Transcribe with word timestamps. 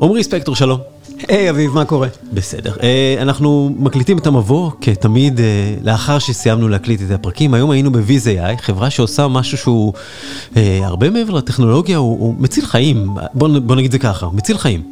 עמרי 0.00 0.24
ספקטור, 0.24 0.56
שלום. 0.56 0.80
היי 1.28 1.50
אביב, 1.50 1.74
מה 1.74 1.84
קורה? 1.84 2.08
בסדר. 2.32 2.72
אה, 2.82 3.16
אנחנו 3.18 3.70
מקליטים 3.78 4.18
את 4.18 4.26
המבוא, 4.26 4.70
כתמיד, 4.80 5.40
אה, 5.40 5.44
לאחר 5.82 6.18
שסיימנו 6.18 6.68
להקליט 6.68 7.00
את 7.02 7.10
הפרקים. 7.10 7.54
היום 7.54 7.70
היינו 7.70 7.92
ב-Viz.ai, 7.92 8.62
חברה 8.62 8.90
שעושה 8.90 9.28
משהו 9.28 9.58
שהוא 9.58 9.92
אה, 10.56 10.80
הרבה 10.82 11.10
מעבר 11.10 11.34
לטכנולוגיה, 11.34 11.96
הוא, 11.96 12.18
הוא 12.20 12.34
מציל 12.38 12.66
חיים. 12.66 13.08
בוא, 13.34 13.48
בוא 13.58 13.76
נגיד 13.76 13.92
זה 13.92 13.98
ככה, 13.98 14.26
הוא 14.26 14.34
מציל 14.34 14.58
חיים. 14.58 14.82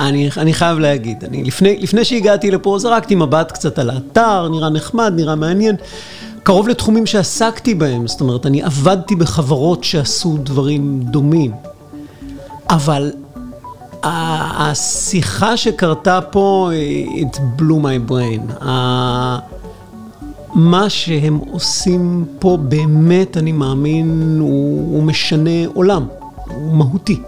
אני, 0.00 0.28
אני 0.36 0.52
חייב 0.52 0.78
להגיד, 0.78 1.24
אני 1.24 1.44
לפני, 1.44 1.76
לפני 1.80 2.04
שהגעתי 2.04 2.50
לפה 2.50 2.78
זרקתי 2.78 3.14
מבט 3.14 3.52
קצת 3.52 3.78
על 3.78 3.90
האתר, 3.90 4.48
נראה 4.48 4.70
נחמד, 4.70 5.12
נראה 5.16 5.34
מעניין. 5.34 5.76
קרוב 6.42 6.68
לתחומים 6.68 7.06
שעסקתי 7.06 7.74
בהם, 7.74 8.06
זאת 8.06 8.20
אומרת, 8.20 8.46
אני 8.46 8.62
עבדתי 8.62 9.16
בחברות 9.16 9.84
שעשו 9.84 10.36
דברים 10.42 11.00
דומים. 11.02 11.52
אבל 12.70 13.10
השיחה 14.02 15.56
שקרתה 15.56 16.20
פה, 16.20 16.70
it 17.14 17.36
blew 17.60 17.82
my 17.82 18.10
brain. 18.10 18.64
מה 20.54 20.90
שהם 20.90 21.38
עושים 21.50 22.24
פה 22.38 22.58
באמת, 22.60 23.36
אני 23.36 23.52
מאמין, 23.52 24.38
הוא, 24.40 24.96
הוא 24.96 25.02
משנה 25.02 25.66
עולם, 25.74 26.06
הוא 26.46 26.74
מהותי. 26.74 27.20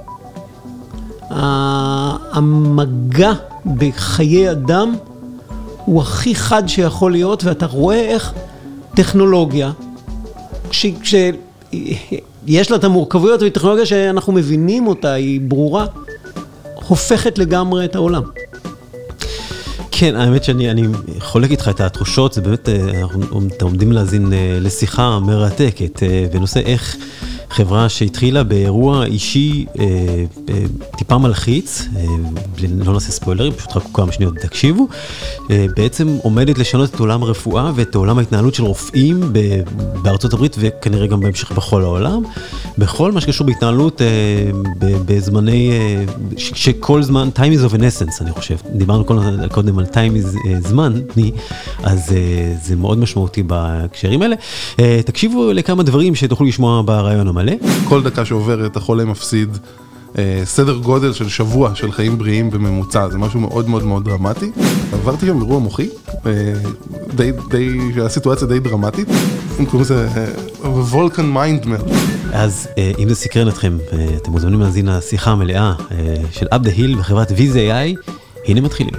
המגע 2.30 3.32
בחיי 3.76 4.50
אדם 4.50 4.94
הוא 5.84 6.02
הכי 6.02 6.34
חד 6.34 6.66
שיכול 6.66 7.12
להיות, 7.12 7.44
ואתה 7.44 7.66
רואה 7.66 8.00
איך 8.00 8.32
טכנולוגיה, 8.94 9.72
כשיש 10.70 11.34
לה 12.70 12.76
את 12.76 12.84
המורכבויות, 12.84 13.40
והיא 13.40 13.52
טכנולוגיה 13.52 13.86
שאנחנו 13.86 14.32
מבינים 14.32 14.86
אותה, 14.86 15.12
היא 15.12 15.40
ברורה, 15.40 15.86
הופכת 16.90 17.38
לגמרי 17.38 17.84
את 17.84 17.94
העולם. 17.94 18.22
כן, 19.90 20.16
האמת 20.16 20.44
שאני 20.44 20.82
חולק 21.18 21.50
איתך 21.50 21.68
את 21.68 21.80
התחושות, 21.80 22.32
זה 22.32 22.40
באמת, 22.40 22.68
אה, 22.68 23.00
אנחנו 23.02 23.40
עומדים 23.60 23.92
להאזין 23.92 24.32
אה, 24.32 24.58
לשיחה 24.60 25.18
מרתקת 25.18 26.02
אה, 26.02 26.26
בנושא 26.32 26.60
איך... 26.60 26.96
חברה 27.50 27.88
שהתחילה 27.88 28.42
באירוע 28.42 29.04
אישי 29.04 29.66
אה, 29.78 29.84
אה, 30.48 30.54
טיפה 30.98 31.18
מלחיץ, 31.18 31.82
אה, 31.96 32.02
לא 32.84 32.92
נעשה 32.92 33.12
ספוילרים, 33.12 33.52
פשוט 33.52 33.76
רק 33.76 33.82
כמה 33.94 34.12
שניות 34.12 34.34
תקשיבו, 34.38 34.88
אה, 35.50 35.66
בעצם 35.76 36.16
עומדת 36.22 36.58
לשנות 36.58 36.94
את 36.94 37.00
עולם 37.00 37.22
הרפואה 37.22 37.72
ואת 37.74 37.94
עולם 37.94 38.18
ההתנהלות 38.18 38.54
של 38.54 38.62
רופאים 38.62 39.20
ב, 39.32 39.60
בארצות 40.02 40.32
הברית 40.32 40.56
וכנראה 40.58 41.06
גם 41.06 41.20
בהמשך 41.20 41.52
בכל 41.52 41.82
העולם, 41.82 42.22
בכל 42.78 43.12
מה 43.12 43.20
שקשור 43.20 43.46
בהתנהלות 43.46 44.02
אה, 44.02 44.06
בזמני, 44.80 45.70
אה, 45.70 46.04
שכל 46.36 47.02
זמן, 47.02 47.28
time 47.36 47.58
is 47.58 47.70
of 47.70 47.74
an 47.74 47.80
essence 47.80 48.22
אני 48.22 48.30
חושב, 48.32 48.56
דיברנו 48.74 49.04
קודם 49.50 49.78
על 49.78 49.84
time 49.84 50.24
is 50.24 50.48
אה, 50.48 50.60
זמן, 50.60 50.92
אז 51.82 52.12
אה, 52.12 52.54
זה 52.62 52.76
מאוד 52.76 52.98
משמעותי 52.98 53.42
בהקשרים 53.42 54.22
האלה. 54.22 54.36
אה, 54.80 55.00
תקשיבו 55.04 55.52
לכמה 55.52 55.82
דברים 55.82 56.14
שתוכלו 56.14 56.46
לשמוע 56.46 56.82
ברעיון. 56.84 57.39
מלא. 57.40 57.52
כל 57.84 58.02
דקה 58.02 58.24
שעוברת 58.24 58.76
החולה 58.76 59.04
מפסיד 59.04 59.58
אה, 60.18 60.42
סדר 60.44 60.76
גודל 60.76 61.12
של 61.12 61.28
שבוע 61.28 61.74
של 61.74 61.92
חיים 61.92 62.18
בריאים 62.18 62.50
בממוצע, 62.50 63.08
זה 63.08 63.18
משהו 63.18 63.40
מאוד 63.40 63.68
מאוד 63.68 63.84
מאוד 63.84 64.04
דרמטי. 64.04 64.50
עברתי 64.92 65.26
שם 65.26 65.38
אירוע 65.38 65.58
מוחי, 65.58 65.88
אה, 66.26 66.30
די, 67.14 67.32
די, 67.50 67.78
הסיטואציה 68.04 68.46
די 68.46 68.58
דרמטית, 68.58 69.08
הם 69.58 69.64
קוראים 69.64 69.80
לזה 69.80 70.08
וולקן 70.64 71.26
מיינדמל. 71.26 71.78
אז 72.32 72.68
אה, 72.78 72.92
אם 72.98 73.08
זה 73.08 73.14
סקרן 73.14 73.48
אתכם, 73.48 73.78
אה, 73.92 74.06
אתם 74.16 74.30
מוזמנים 74.30 74.60
להזין 74.60 74.88
לשיחה 74.88 75.30
המלאה 75.30 75.72
אה, 75.90 76.14
של 76.32 76.46
up 76.46 76.58
the 76.58 76.78
hill 76.78 76.98
בחברת 76.98 77.30
Viz.ai, 77.30 78.10
הנה 78.46 78.60
מתחילים. 78.60 78.94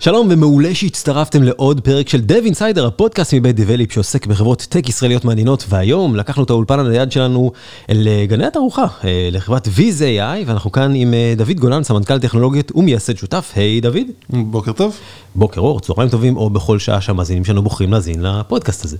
שלום 0.00 0.28
ומעולה 0.30 0.74
שהצטרפתם 0.74 1.42
לעוד 1.42 1.80
פרק 1.80 2.08
של 2.08 2.20
Dev 2.28 2.52
Insider, 2.52 2.80
הפודקאסט 2.86 3.34
מבית 3.34 3.56
דבליפ 3.56 3.92
שעוסק 3.92 4.26
בחברות 4.26 4.66
טק 4.70 4.88
ישראליות 4.88 5.24
מעניינות, 5.24 5.64
והיום 5.68 6.16
לקחנו 6.16 6.44
את 6.44 6.50
האולפן 6.50 6.78
הנייד 6.78 7.12
שלנו 7.12 7.52
לגני 7.88 8.46
התערוכה, 8.46 8.86
אה, 9.04 9.28
לחברת 9.32 9.66
Viz.ai, 9.66 10.46
ואנחנו 10.46 10.72
כאן 10.72 10.94
עם 10.94 11.14
אה, 11.14 11.34
דוד 11.36 11.56
גולן, 11.60 11.82
סמנכ"ל 11.82 12.18
טכנולוגיות 12.18 12.72
ומייסד 12.76 13.16
שותף. 13.16 13.52
היי 13.56 13.80
דוד. 13.80 14.06
בוקר 14.30 14.72
טוב. 14.72 14.96
בוקר 15.34 15.60
אור, 15.60 15.80
צהריים 15.80 16.10
טובים, 16.10 16.36
או 16.36 16.50
בכל 16.50 16.78
שעה 16.78 17.00
שהמאזינים 17.00 17.44
שלנו 17.44 17.62
בוחרים 17.62 17.92
להאזין 17.92 18.22
לפודקאסט 18.22 18.84
הזה. 18.84 18.96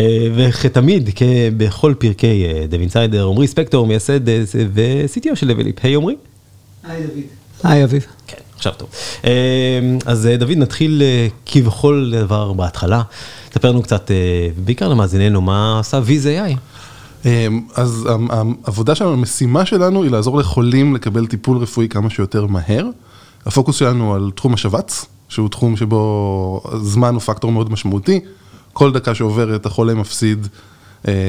אה, 0.00 0.28
וכתמיד, 0.34 1.10
בכל 1.56 1.94
פרקי 1.98 2.46
Dev 2.70 2.92
Insider, 2.92 3.22
עמרי 3.22 3.46
ספקטור, 3.46 3.86
מייסד 3.86 4.20
ו-CTO 4.74 5.34
של 5.36 5.48
דבליפ. 5.48 5.76
היי 5.82 5.94
עמרי. 5.94 6.16
היי 6.84 7.02
דוד. 7.02 7.22
היי 7.62 7.84
אביב. 7.84 8.06
עכשיו 8.56 8.72
טוב. 8.76 8.88
אמ, 9.24 9.30
אז 10.06 10.26
אה, 10.26 10.36
דוד, 10.36 10.56
נתחיל 10.56 11.02
אה, 11.02 11.28
כבכל 11.46 12.12
דבר 12.12 12.52
בהתחלה. 12.52 13.02
תספר 13.48 13.68
לנו 13.70 13.82
קצת, 13.82 14.10
אה, 14.10 14.48
בעיקר 14.64 14.88
למאזיננו, 14.88 15.40
מה 15.40 15.80
עשה 15.80 16.00
Viz.ai. 16.06 16.56
אמ, 17.24 17.60
אז 17.74 18.08
העבודה 18.64 18.94
שלנו, 18.94 19.12
המשימה 19.12 19.66
שלנו 19.66 20.02
היא 20.02 20.10
לעזור 20.10 20.38
לחולים 20.38 20.94
לקבל 20.94 21.26
טיפול 21.26 21.58
רפואי 21.58 21.88
כמה 21.88 22.10
שיותר 22.10 22.46
מהר. 22.46 22.86
הפוקוס 23.46 23.76
שלנו 23.76 24.14
על 24.14 24.30
תחום 24.34 24.54
השבץ, 24.54 25.06
שהוא 25.28 25.48
תחום 25.48 25.76
שבו 25.76 26.62
זמן 26.82 27.14
הוא 27.14 27.20
פקטור 27.20 27.52
מאוד 27.52 27.72
משמעותי. 27.72 28.20
כל 28.72 28.92
דקה 28.92 29.14
שעוברת 29.14 29.66
החולה 29.66 29.94
מפסיד 29.94 30.48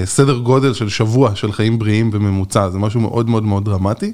סדר 0.06 0.38
גודל 0.38 0.74
של 0.74 0.90
שבוע 0.90 1.36
של 1.36 1.52
חיים 1.52 1.80
בריאים 1.80 2.12
בממוצע, 2.12 2.70
זה 2.70 2.80
משהו 2.80 3.00
מאוד 3.00 3.30
מאוד 3.30 3.44
מאוד 3.44 3.66
דרמטי. 3.66 4.14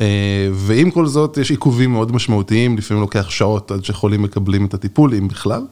אה, 0.00 0.48
ועם 0.52 0.90
כל 0.90 1.06
זאת 1.06 1.36
יש 1.36 1.50
עיכובים 1.50 1.92
מאוד 1.92 2.12
משמעותיים, 2.12 2.78
לפעמים 2.78 3.00
לוקח 3.00 3.30
שעות 3.30 3.70
עד 3.70 3.84
שחולים 3.84 4.22
מקבלים 4.22 4.66
את 4.66 4.74
הטיפול, 4.74 5.14
אם 5.14 5.28
בכלל. 5.28 5.62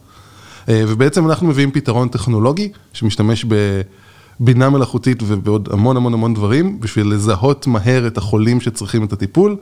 אה, 0.69 0.85
ובעצם 0.89 1.27
אנחנו 1.27 1.47
מביאים 1.47 1.71
פתרון 1.71 2.09
טכנולוגי 2.09 2.69
שמשתמש 2.93 3.45
בבינה 4.41 4.71
מלאכותית 4.71 5.23
ובעוד 5.27 5.69
המון 5.73 5.97
המון 5.97 6.15
המון 6.15 6.35
דברים, 6.35 6.81
בשביל 6.81 7.07
לזהות 7.07 7.67
מהר 7.67 8.07
את 8.07 8.19
החולים 8.19 8.61
שצריכים 8.61 9.05
את 9.05 9.13
הטיפול, 9.13 9.57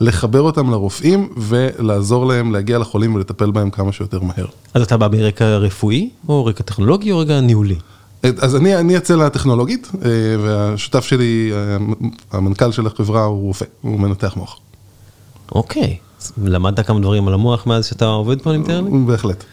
לחבר 0.00 0.40
אותם 0.40 0.70
לרופאים 0.70 1.28
ולעזור 1.36 2.26
להם 2.26 2.52
להגיע 2.52 2.78
לחולים 2.78 3.14
ולטפל 3.14 3.50
בהם 3.50 3.70
כמה 3.70 3.92
שיותר 3.92 4.20
מהר. 4.20 4.46
אז 4.74 4.82
אתה 4.82 4.96
בא 4.96 5.08
מרקע 5.08 5.56
רפואי, 5.56 6.10
או 6.28 6.44
רקע 6.44 6.62
טכנולוגי, 6.62 7.12
או 7.12 7.18
רקע 7.18 7.40
ניהולי? 7.40 7.76
אז 8.22 8.56
אני, 8.56 8.76
אני 8.76 8.96
אצל 8.96 9.20
הטכנולוגית, 9.22 9.90
אה, 10.04 10.10
והשותף 10.42 11.04
שלי, 11.04 11.52
אה, 11.52 11.76
המנכ"ל 12.32 12.72
של 12.72 12.86
החברה 12.86 13.24
הוא 13.24 13.42
רופא, 13.42 13.64
הוא 13.80 14.00
מנתח 14.00 14.36
מוח. 14.36 14.58
אוקיי, 15.52 15.96
למדת 16.44 16.86
כמה 16.86 17.00
דברים 17.00 17.28
על 17.28 17.34
המוח 17.34 17.66
מאז 17.66 17.86
שאתה 17.86 18.06
עובד 18.06 18.42
פה, 18.42 18.50
אני 18.50 18.58
מתאר 18.58 18.80
לי? 18.80 18.90
בהחלט. 19.06 19.44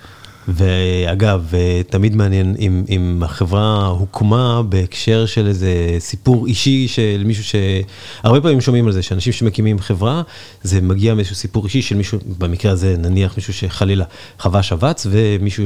ואגב, 0.47 1.51
תמיד 1.89 2.15
מעניין 2.15 2.55
אם, 2.59 2.83
אם 2.89 3.21
החברה 3.25 3.85
הוקמה 3.85 4.61
בהקשר 4.69 5.25
של 5.25 5.47
איזה 5.47 5.95
סיפור 5.99 6.45
אישי 6.45 6.87
של 6.87 7.23
מישהו 7.25 7.43
שהרבה 7.43 8.41
פעמים 8.41 8.61
שומעים 8.61 8.85
על 8.87 8.91
זה, 8.91 9.01
שאנשים 9.01 9.33
שמקימים 9.33 9.79
חברה, 9.79 10.21
זה 10.63 10.81
מגיע 10.81 11.13
מאיזשהו 11.13 11.35
סיפור 11.35 11.65
אישי 11.65 11.81
של 11.81 11.95
מישהו, 11.95 12.19
במקרה 12.37 12.71
הזה 12.71 12.95
נניח 12.97 13.37
מישהו 13.37 13.53
שחלילה 13.53 14.05
חווה 14.39 14.63
שבץ, 14.63 15.07
ומישהו 15.09 15.65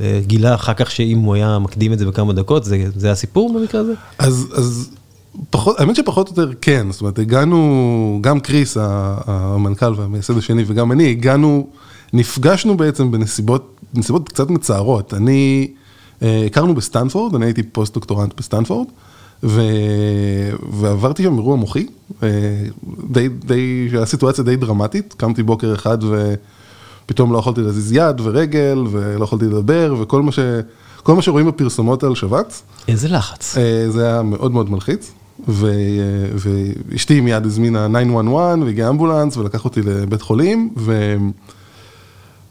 אה, 0.00 0.20
גילה 0.26 0.54
אחר 0.54 0.74
כך 0.74 0.90
שאם 0.90 1.18
הוא 1.18 1.34
היה 1.34 1.58
מקדים 1.58 1.92
את 1.92 1.98
זה 1.98 2.06
בכמה 2.06 2.32
דקות, 2.32 2.64
זה, 2.64 2.84
זה 2.96 3.10
הסיפור 3.10 3.58
במקרה 3.58 3.80
הזה? 3.80 3.92
אז, 4.18 4.48
אז 4.54 4.90
פחות, 5.50 5.80
האמת 5.80 5.96
שפחות 5.96 6.28
או 6.28 6.42
יותר 6.42 6.56
כן, 6.60 6.86
זאת 6.90 7.00
אומרת, 7.00 7.18
הגענו, 7.18 8.18
גם 8.20 8.40
קריס, 8.40 8.76
המנכ"ל 8.80 9.94
והמייסד 9.96 10.38
השני, 10.38 10.64
וגם 10.66 10.92
אני, 10.92 11.10
הגענו... 11.10 11.66
נפגשנו 12.14 12.76
בעצם 12.76 13.10
בנסיבות, 13.10 13.80
בנסיבות 13.94 14.28
קצת 14.28 14.50
מצערות. 14.50 15.14
אני, 15.14 15.68
אה, 16.22 16.44
הכרנו 16.46 16.74
בסטנפורד, 16.74 17.34
אני 17.34 17.46
הייתי 17.46 17.62
פוסט 17.62 17.94
דוקטורנט 17.94 18.34
בסטנפורד, 18.36 18.86
ו... 19.42 19.62
ועברתי 20.72 21.22
שם 21.22 21.34
אירוע 21.34 21.56
מוחי, 21.56 21.86
אה, 22.22 22.28
די, 23.10 23.28
די, 23.28 23.88
היה 23.92 24.06
סיטואציה 24.06 24.44
די 24.44 24.56
דרמטית, 24.56 25.14
קמתי 25.16 25.42
בוקר 25.42 25.74
אחד 25.74 25.98
ופתאום 26.04 27.32
לא 27.32 27.38
יכולתי 27.38 27.60
להזיז 27.60 27.92
יד 27.92 28.20
ורגל, 28.20 28.78
ולא 28.90 29.24
יכולתי 29.24 29.44
לדבר, 29.44 29.94
וכל 30.00 30.22
מה, 30.22 30.32
ש... 30.32 30.38
מה 31.08 31.22
שרואים 31.22 31.46
בפרסומות 31.46 32.04
על 32.04 32.14
שבץ. 32.14 32.62
איזה 32.88 33.08
לחץ. 33.08 33.56
אה, 33.58 33.90
זה 33.90 34.06
היה 34.06 34.22
מאוד 34.22 34.52
מאוד 34.52 34.70
מלחיץ. 34.70 35.12
ו... 35.48 35.72
ואשתי 36.34 37.20
מיד 37.20 37.46
הזמינה 37.46 37.88
911 37.88 38.64
והגיע 38.64 38.88
אמבולנס 38.88 39.36
ולקח 39.36 39.64
אותי 39.64 39.82
לבית 39.82 40.22
חולים, 40.22 40.74
ו... 40.76 41.16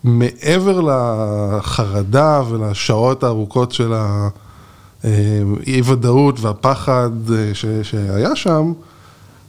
מעבר 0.04 0.82
לחרדה 0.82 2.42
ולשעות 2.50 3.24
הארוכות 3.24 3.72
של 3.72 3.94
האי 3.94 5.82
ודאות 5.86 6.40
והפחד 6.40 7.12
אה, 7.34 7.54
ש, 7.54 7.66
שהיה 7.84 8.36
שם, 8.36 8.74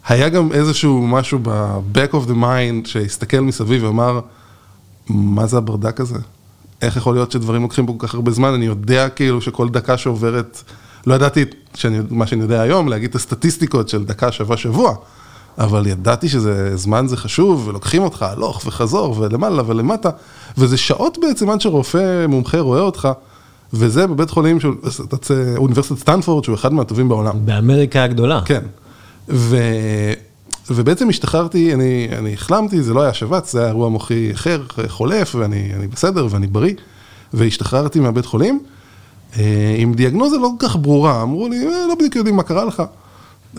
היה 0.09 0.29
גם 0.29 0.53
איזשהו 0.53 1.06
משהו 1.06 1.39
ב-back 1.43 2.12
of 2.12 2.29
the 2.29 2.35
mind 2.35 2.89
שהסתכל 2.89 3.41
מסביב 3.41 3.85
ואמר, 3.85 4.21
מה 5.09 5.47
זה 5.47 5.56
הברדק 5.56 6.01
הזה? 6.01 6.19
איך 6.83 6.97
יכול 6.97 7.15
להיות 7.15 7.33
שדברים 7.33 7.62
לוקחים 7.62 7.87
פה 7.87 7.95
כל 7.99 8.06
כך 8.06 8.15
הרבה 8.15 8.31
זמן? 8.31 8.55
אני 8.55 8.65
יודע 8.65 9.09
כאילו 9.09 9.41
שכל 9.41 9.69
דקה 9.69 9.97
שעוברת, 9.97 10.62
לא 11.06 11.15
ידעתי 11.15 11.45
שאני, 11.75 11.99
מה 12.11 12.27
שאני 12.27 12.43
יודע 12.43 12.61
היום, 12.61 12.89
להגיד 12.89 13.11
את 13.11 13.15
הסטטיסטיקות 13.15 13.89
של 13.89 14.05
דקה 14.05 14.33
שווה 14.33 14.56
שבוע, 14.56 14.95
אבל 15.59 15.87
ידעתי 15.87 16.29
שזה 16.29 16.77
זמן 16.77 17.06
זה 17.09 17.17
חשוב, 17.17 17.69
ולוקחים 17.69 18.03
אותך 18.03 18.23
הלוך 18.23 18.62
וחזור, 18.67 19.19
ולמעלה 19.19 19.62
ולמטה, 19.67 20.11
וזה 20.59 20.77
שעות 20.77 21.19
בעצם 21.21 21.51
עד 21.51 21.61
שרופא 21.61 22.27
מומחה 22.29 22.61
רואה 22.61 22.81
אותך, 22.81 23.09
וזה 23.73 24.06
בבית 24.06 24.31
חולים 24.31 24.61
של 24.61 24.71
אוניברסיטת 25.56 25.99
סטנפורד, 25.99 26.45
שהוא 26.45 26.55
אחד 26.55 26.73
מהטובים 26.73 27.09
בעולם. 27.09 27.47
באמריקה 27.47 28.05
הגדולה. 28.05 28.41
כן. 28.45 28.61
ו... 29.29 29.56
ובעצם 30.71 31.09
השתחררתי, 31.09 31.75
אני, 31.75 32.09
אני 32.19 32.35
החלמתי, 32.35 32.83
זה 32.83 32.95
לא 32.95 33.03
היה 33.03 33.15
שבץ, 33.15 33.53
זה 33.53 33.59
היה 33.61 33.69
אירוע 33.69 33.89
מוחי 33.89 34.33
אחר, 34.33 34.62
חולף, 34.89 35.35
ואני 35.35 35.87
בסדר 35.93 36.27
ואני 36.31 36.47
בריא, 36.47 36.75
והשתחררתי 37.35 38.01
מהבית 38.01 38.27
חולים, 38.27 38.61
אה, 39.39 39.75
עם 39.79 39.95
דיאגנוזה 39.95 40.37
לא 40.37 40.51
כל 40.59 40.69
כך 40.69 40.77
ברורה, 40.77 41.23
אמרו 41.23 41.49
לי, 41.49 41.67
אה, 41.67 41.87
לא 41.89 41.95
בדיוק 41.95 42.17
יודעים 42.17 42.37
מה 42.37 42.43
קרה 42.43 42.65
לך. 42.65 42.83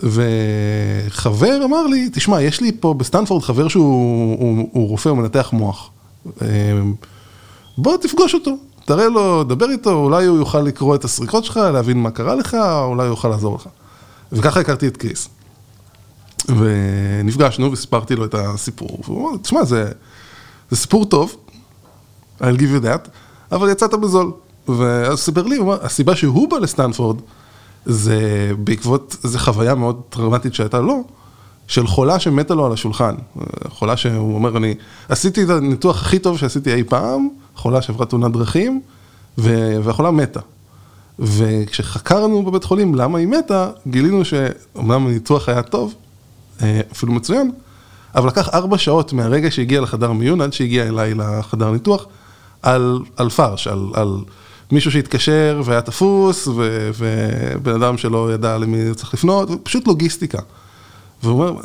וחבר 0.02 1.64
אמר 1.64 1.86
לי, 1.86 2.10
תשמע, 2.12 2.42
יש 2.42 2.60
לי 2.60 2.72
פה 2.80 2.94
בסטנפורד 2.94 3.42
חבר 3.42 3.68
שהוא 3.68 4.36
הוא, 4.38 4.68
הוא 4.72 4.88
רופא, 4.88 5.08
הוא 5.08 5.18
מנתח 5.18 5.50
מוח. 5.52 5.90
אה, 6.42 6.48
בוא 7.78 7.96
תפגוש 7.96 8.34
אותו, 8.34 8.56
תראה 8.84 9.08
לו, 9.08 9.44
דבר 9.44 9.70
איתו, 9.70 9.92
אולי 9.92 10.26
הוא 10.26 10.38
יוכל 10.38 10.60
לקרוא 10.60 10.94
את 10.94 11.04
הסריקות 11.04 11.44
שלך, 11.44 11.56
להבין 11.56 12.02
מה 12.02 12.10
קרה 12.10 12.34
לך, 12.34 12.54
אולי 12.84 13.02
הוא 13.02 13.12
יוכל 13.12 13.28
לעזור 13.28 13.54
לך. 13.54 13.68
וככה 14.32 14.60
הכרתי 14.60 14.88
את 14.88 14.96
קריס. 14.96 15.28
ונפגשנו 16.48 17.72
וסיפרתי 17.72 18.16
לו 18.16 18.24
את 18.24 18.34
הסיפור, 18.34 19.00
והוא 19.04 19.30
אמר, 19.30 19.38
תשמע, 19.38 19.64
זה, 19.64 19.90
זה 20.70 20.76
סיפור 20.76 21.04
טוב, 21.04 21.36
I'll 22.40 22.58
give 22.58 22.82
you 22.82 22.84
that, 22.84 23.08
אבל 23.52 23.70
יצאת 23.70 23.94
בזול. 23.94 24.32
ואז 24.68 25.08
הוא 25.08 25.16
סיפר 25.16 25.42
לי, 25.42 25.58
הסיבה 25.82 26.16
שהוא 26.16 26.50
בא 26.50 26.58
לסטנפורד, 26.58 27.20
זה 27.86 28.50
בעקבות, 28.58 29.16
זו 29.22 29.38
חוויה 29.38 29.74
מאוד 29.74 30.00
טראומטית 30.08 30.54
שהייתה 30.54 30.80
לו, 30.80 31.04
של 31.68 31.86
חולה 31.86 32.18
שמתה 32.18 32.54
לו 32.54 32.66
על 32.66 32.72
השולחן. 32.72 33.14
חולה 33.68 33.96
שהוא 33.96 34.34
אומר, 34.34 34.56
אני 34.56 34.74
עשיתי 35.08 35.42
את 35.44 35.50
הניתוח 35.50 36.02
הכי 36.02 36.18
טוב 36.18 36.38
שעשיתי 36.38 36.74
אי 36.74 36.84
פעם, 36.84 37.28
חולה 37.54 37.82
שעברה 37.82 38.06
תאונת 38.06 38.32
דרכים, 38.32 38.80
והחולה 39.38 40.10
מתה. 40.10 40.40
וכשחקרנו 41.18 42.42
בבית 42.42 42.64
חולים 42.64 42.94
למה 42.94 43.18
היא 43.18 43.28
מתה, 43.28 43.70
גילינו 43.88 44.24
שאומנם 44.24 45.06
הניתוח 45.06 45.48
היה 45.48 45.62
טוב, 45.62 45.94
אה, 46.62 46.80
אפילו 46.92 47.12
מצוין, 47.12 47.50
אבל 48.14 48.28
לקח 48.28 48.48
ארבע 48.48 48.78
שעות 48.78 49.12
מהרגע 49.12 49.50
שהגיע 49.50 49.80
לחדר 49.80 50.12
מיון 50.12 50.40
עד 50.40 50.52
שהגיע 50.52 50.88
אליי 50.88 51.14
לחדר 51.14 51.70
ניתוח, 51.70 52.06
על, 52.62 53.00
על 53.16 53.30
פרש, 53.30 53.66
על, 53.66 53.90
על 53.94 54.18
מישהו 54.70 54.92
שהתקשר 54.92 55.62
והיה 55.64 55.82
תפוס, 55.82 56.48
ובן 56.96 57.74
אדם 57.82 57.98
שלא 57.98 58.32
ידע 58.34 58.58
למי 58.58 58.94
צריך 58.94 59.14
לפנות, 59.14 59.48
פשוט 59.62 59.86
לוגיסטיקה. 59.86 60.38
והוא 61.22 61.44
אומר, 61.44 61.60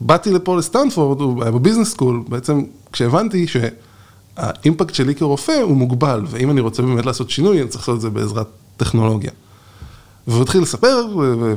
באתי 0.00 0.30
לפה 0.30 0.56
לסטנפורד, 0.56 1.20
הוא 1.20 1.42
היה 1.42 1.52
בביזנס 1.52 1.90
סקול, 1.90 2.22
בעצם 2.28 2.62
כשהבנתי 2.92 3.46
שהאימפקט 3.46 4.94
שלי 4.94 5.14
כרופא 5.14 5.60
הוא 5.62 5.76
מוגבל, 5.76 6.22
ואם 6.26 6.50
אני 6.50 6.60
רוצה 6.60 6.82
באמת 6.82 7.06
לעשות 7.06 7.30
שינוי, 7.30 7.60
אני 7.60 7.68
צריך 7.68 7.80
לעשות 7.80 7.96
את 7.96 8.00
זה 8.00 8.10
בעזרת 8.10 8.46
טכנולוגיה. 8.76 9.30
והוא 10.26 10.42
התחיל 10.42 10.62
לספר, 10.62 11.06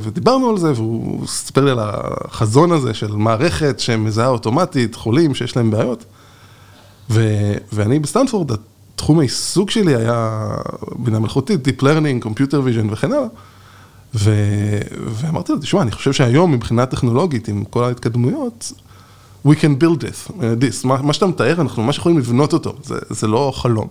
ודיברנו 0.01 0.49
על 0.49 0.57
זה, 0.57 0.71
והוא 0.71 1.27
סיפר 1.27 1.65
לי 1.65 1.71
על 1.71 1.79
החזון 1.81 2.71
הזה 2.71 2.93
של 2.93 3.11
מערכת 3.11 3.79
שמזהה 3.79 4.27
אוטומטית 4.27 4.95
חולים 4.95 5.35
שיש 5.35 5.57
להם 5.57 5.71
בעיות. 5.71 6.05
ואני 7.73 7.99
בסטנפורד, 7.99 8.51
תחום 8.99 9.19
העיסוק 9.19 9.71
שלי 9.71 9.95
היה 9.95 10.47
בינה 10.95 11.19
מלאכותית, 11.19 11.67
Deep 11.67 11.81
Learning, 11.81 12.25
Computer 12.25 12.53
Vision 12.53 12.91
וכן 12.91 13.11
הלאה. 13.11 13.27
ו- 14.15 14.79
ואמרתי 15.05 15.51
לו, 15.51 15.59
תשמע, 15.59 15.81
אני 15.81 15.91
חושב 15.91 16.13
שהיום 16.13 16.51
מבחינה 16.51 16.85
טכנולוגית, 16.85 17.47
עם 17.47 17.63
כל 17.65 17.83
ההתקדמויות, 17.83 18.71
we 19.47 19.51
can 19.51 19.83
build 19.83 20.01
this, 20.01 20.31
this. 20.39 20.87
מה, 20.87 21.01
מה 21.01 21.13
שאתה 21.13 21.27
מתאר, 21.27 21.61
אנחנו 21.61 21.83
ממש 21.83 21.97
יכולים 21.97 22.17
לבנות 22.17 22.53
אותו, 22.53 22.73
זה, 22.83 22.95
זה 23.09 23.27
לא 23.27 23.51
חלום. 23.55 23.87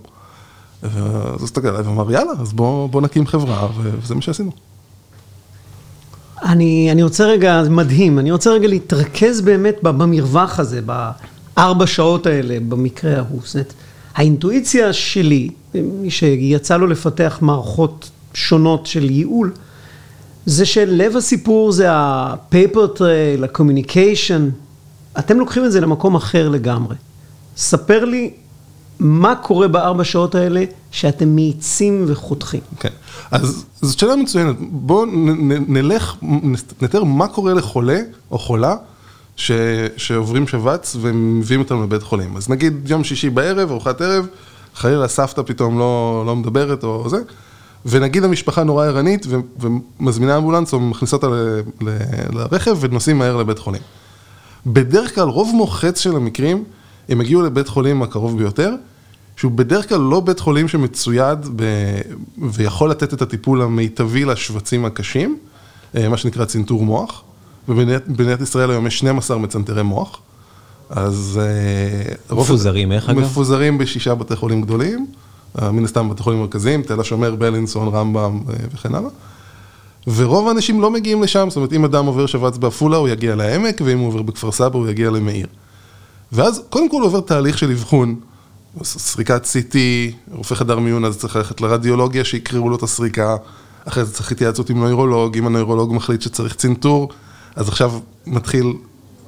אז 0.82 0.90
הוא 0.96 1.44
הסתכל 1.44 1.69
עליי 1.69 1.82
ואמר, 1.82 2.12
יאללה, 2.12 2.32
אז 2.40 2.52
בוא, 2.52 2.88
בוא 2.88 3.00
נקים 3.00 3.26
חברה, 3.26 3.69
וזה 4.02 4.14
מה 4.14 4.22
שעשינו. 4.22 4.50
אני, 6.43 6.88
אני 6.93 7.02
רוצה 7.02 7.25
רגע, 7.25 7.64
זה 7.64 7.70
מדהים, 7.70 8.19
אני 8.19 8.31
רוצה 8.31 8.50
רגע 8.50 8.69
להתרכז 8.69 9.40
באמת 9.40 9.76
במרווח 9.82 10.60
הזה, 10.60 10.81
בארבע 10.81 11.87
שעות 11.87 12.26
האלה, 12.26 12.58
במקרה 12.69 13.16
ההוא. 13.16 13.40
זאת 13.44 13.72
האינטואיציה 14.19 14.93
שלי, 14.93 15.50
מי 15.75 16.11
שיצא 16.11 16.76
לו 16.76 16.87
לפתח 16.87 17.38
מערכות 17.41 18.11
שונות 18.35 18.87
של 18.87 19.11
ייעול, 19.11 19.53
זה 20.47 20.67
שלב 20.67 21.17
הסיפור 21.17 21.73
זה 21.73 21.93
ה-paper 21.93 22.99
trail, 22.99 23.44
ה-communication, 23.44 24.41
אתם 25.19 25.38
לוקחים 25.38 25.65
את 25.65 25.73
זה 25.73 25.81
למקום 25.81 26.15
אחר 26.15 26.49
לגמרי. 26.49 26.97
ספר 27.56 28.05
לי 28.05 28.31
מה 28.99 29.35
קורה 29.35 29.69
בארבע 29.69 30.05
שעות 30.05 30.35
האלה 30.35 30.65
שאתם 30.91 31.37
מאיצים 31.37 32.05
וחותכים. 32.06 32.61
כן, 32.81 32.93
אז 33.31 33.65
זאת 33.82 33.99
שאלה 33.99 34.17
מצוינת. 34.17 34.56
בואו 34.61 35.05
נלך, 35.69 36.15
נתאר 36.82 37.05
מה 37.05 37.29
קורה 37.29 37.55
לחולה 37.55 38.00
או 38.31 38.38
חולה 38.38 38.76
שעוברים 39.96 40.46
שבץ 40.46 40.96
ומביאים 41.00 41.61
אותם 41.61 41.82
לבית 41.82 42.02
חולים. 42.02 42.37
אז 42.37 42.49
נגיד 42.49 42.90
יום 42.90 43.05
שישי 43.05 43.31
בערב, 43.31 43.70
ארוחת 43.70 44.00
ערב, 44.00 44.26
חלילה 44.75 45.08
סבתא 45.08 45.43
פתאום 45.46 45.79
לא, 45.79 46.23
לא 46.26 46.37
מדברת 46.37 46.85
או 46.85 47.08
זה, 47.08 47.19
ונגיד 47.87 48.25
המשפחה 48.25 48.64
נורא 48.64 48.87
ערנית 48.87 49.26
ומזמינה 49.61 50.37
אמבולנס 50.37 50.73
או 50.73 50.81
מכניסה 50.81 51.17
אותה 51.17 51.29
לרכב 52.32 52.76
ונוסעים 52.81 53.19
מהר 53.19 53.37
לבית 53.37 53.58
חולים. 53.58 53.82
בדרך 54.67 55.14
כלל 55.14 55.29
רוב 55.29 55.52
מוחץ 55.55 56.00
של 56.00 56.17
המקרים 56.17 56.64
הם 57.08 57.20
הגיעו 57.20 57.43
לבית 57.43 57.69
חולים 57.69 58.02
הקרוב 58.02 58.38
ביותר, 58.38 58.75
שהוא 59.37 59.52
בדרך 59.52 59.88
כלל 59.88 60.00
לא 60.00 60.20
בית 60.20 60.41
חולים 60.41 60.69
שמצויד 60.69 61.38
ב... 61.56 61.64
ויכול 62.38 62.91
לתת 62.91 63.14
את 63.14 63.23
הטיפול 63.23 63.62
המיטבי 63.62 64.25
לשבצים 64.25 64.84
הקשים, 64.84 65.38
אה, 65.96 66.08
מה 66.08 66.17
שנקרא 66.17 66.44
צנתור 66.44 66.84
מוח, 66.84 67.23
ובמדינת 67.69 68.41
ישראל 68.41 68.70
היום 68.70 68.87
יש 68.87 68.99
12 68.99 69.38
מצנתרי 69.38 69.82
מוח, 69.82 70.20
אז... 70.91 71.41
אה, 71.43 72.37
מפוזרים, 72.37 72.93
איך 72.93 73.09
אגב? 73.09 73.20
מפוזרים 73.20 73.79
בשישה 73.79 74.15
בתי 74.15 74.37
חולים 74.37 74.62
גדולים, 74.62 75.06
אה, 75.62 75.73
מן 75.73 75.85
הסתם 75.85 76.09
בתי 76.09 76.23
חולים 76.23 76.41
מרכזיים, 76.41 76.82
תל 76.82 77.00
השומר, 77.00 77.35
בלינסון, 77.35 77.88
רמב"ם 77.88 78.41
וכן 78.75 78.94
הלאה. 78.94 79.11
ורוב 80.15 80.49
האנשים 80.49 80.81
לא 80.81 80.91
מגיעים 80.91 81.23
לשם, 81.23 81.47
זאת 81.50 81.56
אומרת, 81.56 81.73
אם 81.73 81.85
אדם 81.85 82.06
עובר 82.06 82.26
שבץ 82.26 82.56
בעפולה, 82.56 82.97
הוא 82.97 83.09
יגיע 83.09 83.35
לעמק, 83.35 83.81
ואם 83.85 83.99
הוא 83.99 84.09
עובר 84.09 84.23
בכפר 84.23 84.53
סבא, 84.53 84.79
הוא 84.79 84.88
יגיע 84.88 85.11
למאיר. 85.11 85.47
ואז 86.32 86.62
קודם 86.70 86.91
כל 86.91 86.97
הוא 86.97 87.06
עובר 87.06 87.20
תהליך 87.20 87.58
של 87.58 87.70
אבחון, 87.70 88.15
סריקת 88.82 89.44
CT, 89.44 89.77
רופא 90.32 90.55
חדר 90.55 90.79
מיון, 90.79 91.05
אז 91.05 91.19
צריך 91.19 91.37
ללכת 91.37 91.60
לרדיולוגיה 91.60 92.25
שיקראו 92.25 92.69
לו 92.69 92.77
את 92.77 92.82
הסריקה, 92.82 93.37
אחרי 93.84 94.05
זה 94.05 94.13
צריך 94.13 94.32
התייעצות 94.32 94.70
עם 94.70 94.79
נוירולוג, 94.79 95.37
אם 95.37 95.46
הנוירולוג 95.46 95.94
מחליט 95.94 96.22
שצריך 96.22 96.55
צנתור, 96.55 97.08
אז 97.58 97.69
עכשיו 97.69 97.93
מתחיל, 98.27 98.74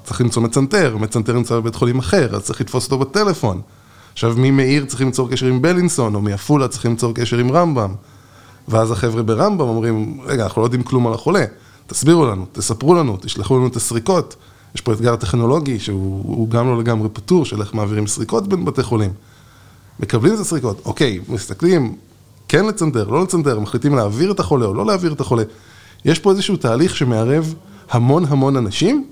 צריך 0.04 0.20
למצוא 0.20 0.42
מצנתר, 0.42 0.96
מצנתר 0.96 1.32
נמצא 1.32 1.54
בבית 1.54 1.75
חולים 1.75 1.99
אחר, 1.99 2.37
אז 2.37 2.42
צריך 2.42 2.60
לתפוס 2.60 2.84
אותו 2.84 2.99
בטלפון. 2.99 3.60
עכשיו 4.12 4.34
ממאיר 4.37 4.84
צריכים 4.84 5.06
ליצור 5.06 5.30
קשר 5.30 5.46
עם 5.46 5.62
בלינסון, 5.62 6.14
או 6.14 6.20
מעפולה 6.20 6.68
צריכים 6.68 6.90
ליצור 6.90 7.14
קשר 7.14 7.38
עם 7.38 7.52
רמב"ם. 7.52 7.94
ואז 8.68 8.90
החבר'ה 8.90 9.22
ברמב"ם 9.22 9.68
אומרים, 9.68 10.20
רגע, 10.25 10.44
אנחנו 10.44 10.62
לא 10.62 10.66
יודעים 10.66 10.82
כלום 10.82 11.06
על 11.06 11.14
החולה, 11.14 11.44
תסבירו 11.87 12.26
לנו, 12.26 12.46
תספרו 12.52 12.94
לנו, 12.94 13.16
תשלחו 13.20 13.56
לנו 13.56 13.66
את 13.66 13.76
הסריקות. 13.76 14.37
יש 14.75 14.80
פה 14.80 14.92
אתגר 14.92 15.16
טכנולוגי 15.16 15.78
שהוא 15.78 16.49
גם 16.49 16.66
לא 16.66 16.78
לגמרי 16.78 17.08
פתור, 17.12 17.44
של 17.44 17.60
איך 17.60 17.75
מעבירים 17.75 18.06
סריקות 18.06 18.49
בין 18.49 18.64
בתי 18.64 18.82
חולים. 18.82 19.10
מקבלים 20.00 20.34
את 20.34 20.38
הסריקות, 20.40 20.82
אוקיי, 20.84 21.20
מסתכלים, 21.28 21.96
כן 22.49 22.66
לצנתר, 22.66 23.08
לא 23.08 23.22
לצנתר, 23.22 23.60
מחליטים 23.60 23.94
להעביר 23.94 24.32
את 24.32 24.40
החולה 24.40 24.66
או 24.66 24.75
לא 24.75 24.87
להעביר 24.87 25.12
את 25.12 25.20
החולה. 25.20 25.42
יש 26.04 26.18
פה 26.18 26.30
איזשהו 26.30 26.56
תהליך 26.56 26.96
שמערב 26.96 27.54
המון 27.90 28.25
המון 28.28 28.56
אנשים, 28.56 29.06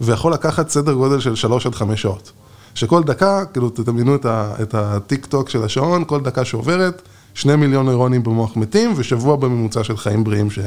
ויכול 0.00 0.32
לקחת 0.32 0.68
סדר 0.68 0.92
גודל 0.92 1.20
של 1.20 1.34
3 1.34 1.66
עד 1.66 1.74
5 1.74 2.02
שעות. 2.02 2.32
שכל 2.74 3.02
דקה, 3.02 3.44
כאילו 3.44 3.70
תדמיינו 3.70 4.14
את 4.62 4.74
הטיק 4.74 5.26
טוק 5.26 5.50
של 5.50 5.64
השעון, 5.64 6.04
כל 6.06 6.20
דקה 6.20 6.44
שעוברת, 6.44 7.02
2 7.34 7.60
מיליון 7.60 7.86
נוירונים 7.86 8.22
במוח 8.22 8.56
מתים, 8.56 8.92
ושבוע 8.96 9.36
בממוצע 9.36 9.84
של 9.84 9.96
חיים 9.96 10.24
בריאים, 10.24 10.50
ש, 10.50 10.58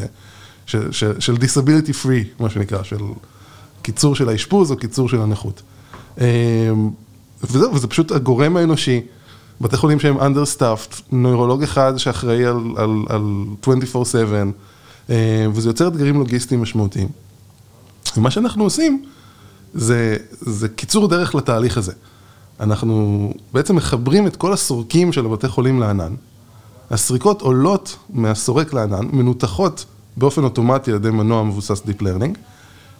ש, 0.66 0.76
ש, 0.92 1.04
של 1.20 1.36
disability 1.36 2.06
free, 2.06 2.44
מה 2.44 2.50
שנקרא, 2.50 2.84
של 2.84 2.98
קיצור 3.82 4.16
של 4.16 4.30
האשפוז 4.30 4.72
או 4.72 4.78
קיצור 4.78 5.10
של 5.10 5.22
הנכות. 5.22 5.62
אמ, 6.18 6.24
וזהו, 7.44 7.74
וזה 7.74 7.88
פשוט 7.88 8.12
הגורם 8.12 8.58
האנושי. 8.58 9.02
בתי 9.62 9.78
חולים 9.78 10.00
שהם 10.00 10.18
understaffed, 10.18 11.02
נוירולוג 11.12 11.64
אחד 11.64 11.98
שאחראי 11.98 12.46
על, 12.46 12.60
על, 12.78 12.90
על 13.10 13.22
24/7, 13.64 13.98
אה, 15.10 15.46
וזה 15.54 15.70
יוצר 15.70 15.88
אתגרים 15.88 16.20
לוגיסטיים 16.20 16.62
משמעותיים. 16.62 17.08
ומה 18.18 18.32
שאנחנו 18.32 18.64
עושים, 18.64 19.04
זה, 19.74 20.18
זה 20.32 20.70
קיצור 20.70 21.08
דרך 21.08 21.36
לתהליך 21.36 21.78
הזה. 21.78 21.94
אנחנו 22.60 23.34
בעצם 23.54 23.76
מחברים 23.76 24.28
את 24.28 24.36
כל 24.36 24.54
הסורקים 24.54 25.14
של 25.14 25.26
הבתי 25.26 25.48
חולים 25.48 25.80
לענן. 25.80 26.14
הסריקות 26.92 27.42
עולות 27.42 27.98
מהסורק 28.10 28.74
לענן, 28.74 29.08
מנותחות 29.14 29.86
באופן 30.18 30.44
אוטומטי 30.44 30.92
על 30.92 30.98
ידי 30.98 31.10
מנוע 31.10 31.44
מבוסס 31.44 31.82
Deep 31.82 32.02
Learning, 32.02 32.38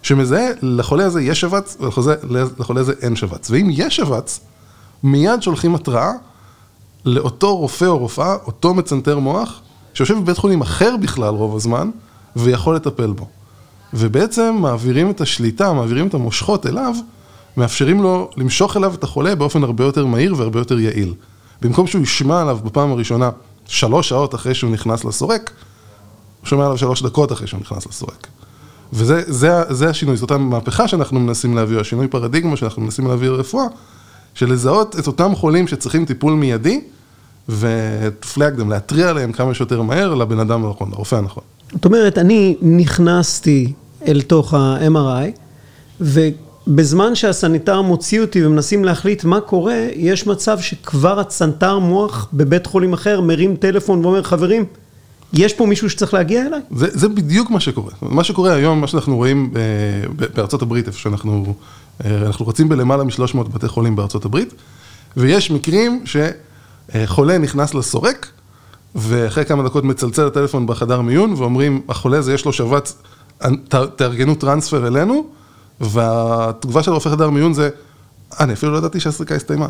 שמזהה 0.02 0.48
לחולה 0.62 1.06
הזה 1.06 1.22
יש 1.22 1.42
שבץ 1.42 1.78
ולחולה 1.80 2.82
הזה 2.82 2.94
אין 3.02 3.16
שבץ. 3.16 3.52
ואם 3.52 3.70
יש 3.72 3.96
שבץ, 3.96 4.40
מיד 5.04 5.42
שולחים 5.42 5.76
התראה 5.76 6.12
לאותו 7.06 7.58
רופא 7.58 7.86
או 7.86 7.98
רופאה, 7.98 8.36
אותו 8.46 8.74
מצנתר 8.74 9.20
מוח, 9.20 9.62
שיושב 9.94 10.18
בבית 10.18 10.38
חולים 10.38 10.62
אחר 10.62 10.96
בכלל 11.02 11.34
רוב 11.34 11.56
הזמן, 11.56 11.90
ויכול 12.36 12.76
לטפל 12.76 13.12
בו. 13.12 13.28
ובעצם 13.94 14.56
מעבירים 14.60 15.10
את 15.10 15.22
השליטה, 15.22 15.74
מעבירים 15.74 16.08
את 16.08 16.14
המושכות 16.14 16.66
אליו, 16.66 16.96
מאפשרים 17.58 18.04
לו 18.04 18.30
למשוך 18.38 18.78
אליו 18.78 18.94
את 18.94 19.04
החולה 19.04 19.36
באופן 19.36 19.64
הרבה 19.64 19.84
יותר 19.84 20.06
מהיר 20.06 20.36
והרבה 20.38 20.60
יותר 20.60 20.80
יעיל. 20.80 21.14
במקום 21.62 21.88
שהוא 21.88 22.02
ישמע 22.02 22.42
עליו 22.42 22.60
בפעם 22.64 22.92
הראשונה 22.92 23.30
שלוש 23.66 24.10
שעות 24.10 24.36
אחרי 24.36 24.54
שהוא 24.54 24.72
נכנס 24.72 25.06
לסורק, 25.06 25.52
הוא 26.42 26.48
שומע 26.48 26.66
עליו 26.66 26.78
שלוש 26.78 27.04
דקות 27.04 27.32
אחרי 27.32 27.48
שהוא 27.48 27.60
נכנס 27.60 27.88
לסורק. 27.88 28.28
וזה 28.94 29.24
זה, 29.28 29.64
זה 29.70 29.90
השינוי, 29.90 30.18
זאת 30.18 30.32
המהפכה 30.32 30.88
שאנחנו 30.88 31.20
מנסים 31.20 31.56
להביא, 31.56 31.80
השינוי 31.80 32.08
פרדיגמה 32.08 32.58
שאנחנו 32.58 32.82
מנסים 32.82 33.08
להביא 33.08 33.30
לרפואה, 33.30 33.66
של 34.34 34.52
לזהות 34.52 35.00
את 35.00 35.08
אותם 35.08 35.36
חולים 35.36 35.68
שצריכים 35.68 36.06
טיפול 36.06 36.34
מיידי, 36.34 36.82
ו-flag 37.50 38.64
להתריע 38.70 39.10
עליהם 39.10 39.32
כמה 39.32 39.54
שיותר 39.54 39.82
מהר 39.82 40.14
לבן 40.14 40.40
אדם 40.40 40.66
הנכון, 40.66 40.92
לרופא 40.92 41.16
הנכון. 41.16 41.44
זאת 41.72 41.86
אומרת, 41.86 42.18
אני 42.18 42.56
נכנסתי 42.62 43.74
אל 44.08 44.22
תוך 44.22 44.54
ה-MRI, 44.54 45.40
ובזמן 46.02 47.16
שהסניטר 47.16 47.82
מוציא 47.82 48.22
אותי 48.22 48.46
ומנסים 48.46 48.86
להחליט 48.86 49.24
מה 49.24 49.42
קורה, 49.42 49.88
יש 49.96 50.28
מצב 50.28 50.60
שכבר 50.60 51.20
הצנתר 51.20 51.80
מוח 51.80 52.28
בבית 52.34 52.66
חולים 52.66 52.94
אחר 52.94 53.22
מרים 53.22 53.56
טלפון 53.56 54.06
ואומר, 54.06 54.24
חברים, 54.24 54.66
יש 55.34 55.54
פה 55.54 55.66
מישהו 55.66 55.90
שצריך 55.90 56.14
להגיע 56.14 56.46
אליי? 56.46 56.62
זה, 56.76 56.88
זה 56.92 57.10
בדיוק 57.10 57.52
מה 57.52 57.60
שקורה. 57.60 57.92
מה 58.02 58.24
שקורה 58.24 58.54
היום, 58.54 58.82
מה 58.82 58.88
שאנחנו 58.88 59.16
רואים 59.16 59.52
אה, 59.56 60.28
בארצות 60.36 60.62
הברית, 60.62 60.88
איפה 60.88 61.00
שאנחנו, 61.00 61.54
אה, 62.06 62.18
אנחנו 62.26 62.48
רצים 62.48 62.70
בלמעלה 62.70 63.04
מ-300 63.04 63.38
בתי 63.54 63.68
חולים 63.68 63.96
בארצות 63.96 64.26
הברית, 64.26 64.54
ויש 65.18 65.52
מקרים 65.52 66.04
שחולה 66.06 67.38
נכנס 67.38 67.74
לסורק, 67.74 68.32
ואחרי 68.96 69.46
כמה 69.46 69.64
דקות 69.64 69.84
מצלצל 69.84 70.28
הטלפון 70.28 70.68
בחדר 70.68 71.02
מיון, 71.02 71.34
ואומרים, 71.34 71.82
החולה 71.90 72.18
הזה 72.18 72.34
יש 72.34 72.46
לו 72.46 72.54
שבץ, 72.54 72.98
תארגנו 73.96 74.36
טרנספר 74.36 74.88
אלינו, 74.88 75.28
והתגובה 75.82 76.84
של 76.84 76.92
הרופא 76.92 77.10
חדר 77.10 77.30
מיון 77.30 77.54
זה, 77.54 77.70
אני 78.40 78.54
אפילו 78.54 78.72
לא 78.72 78.78
ידעתי 78.78 79.00
שהסריקה 79.00 79.36
הסתיימה. 79.36 79.68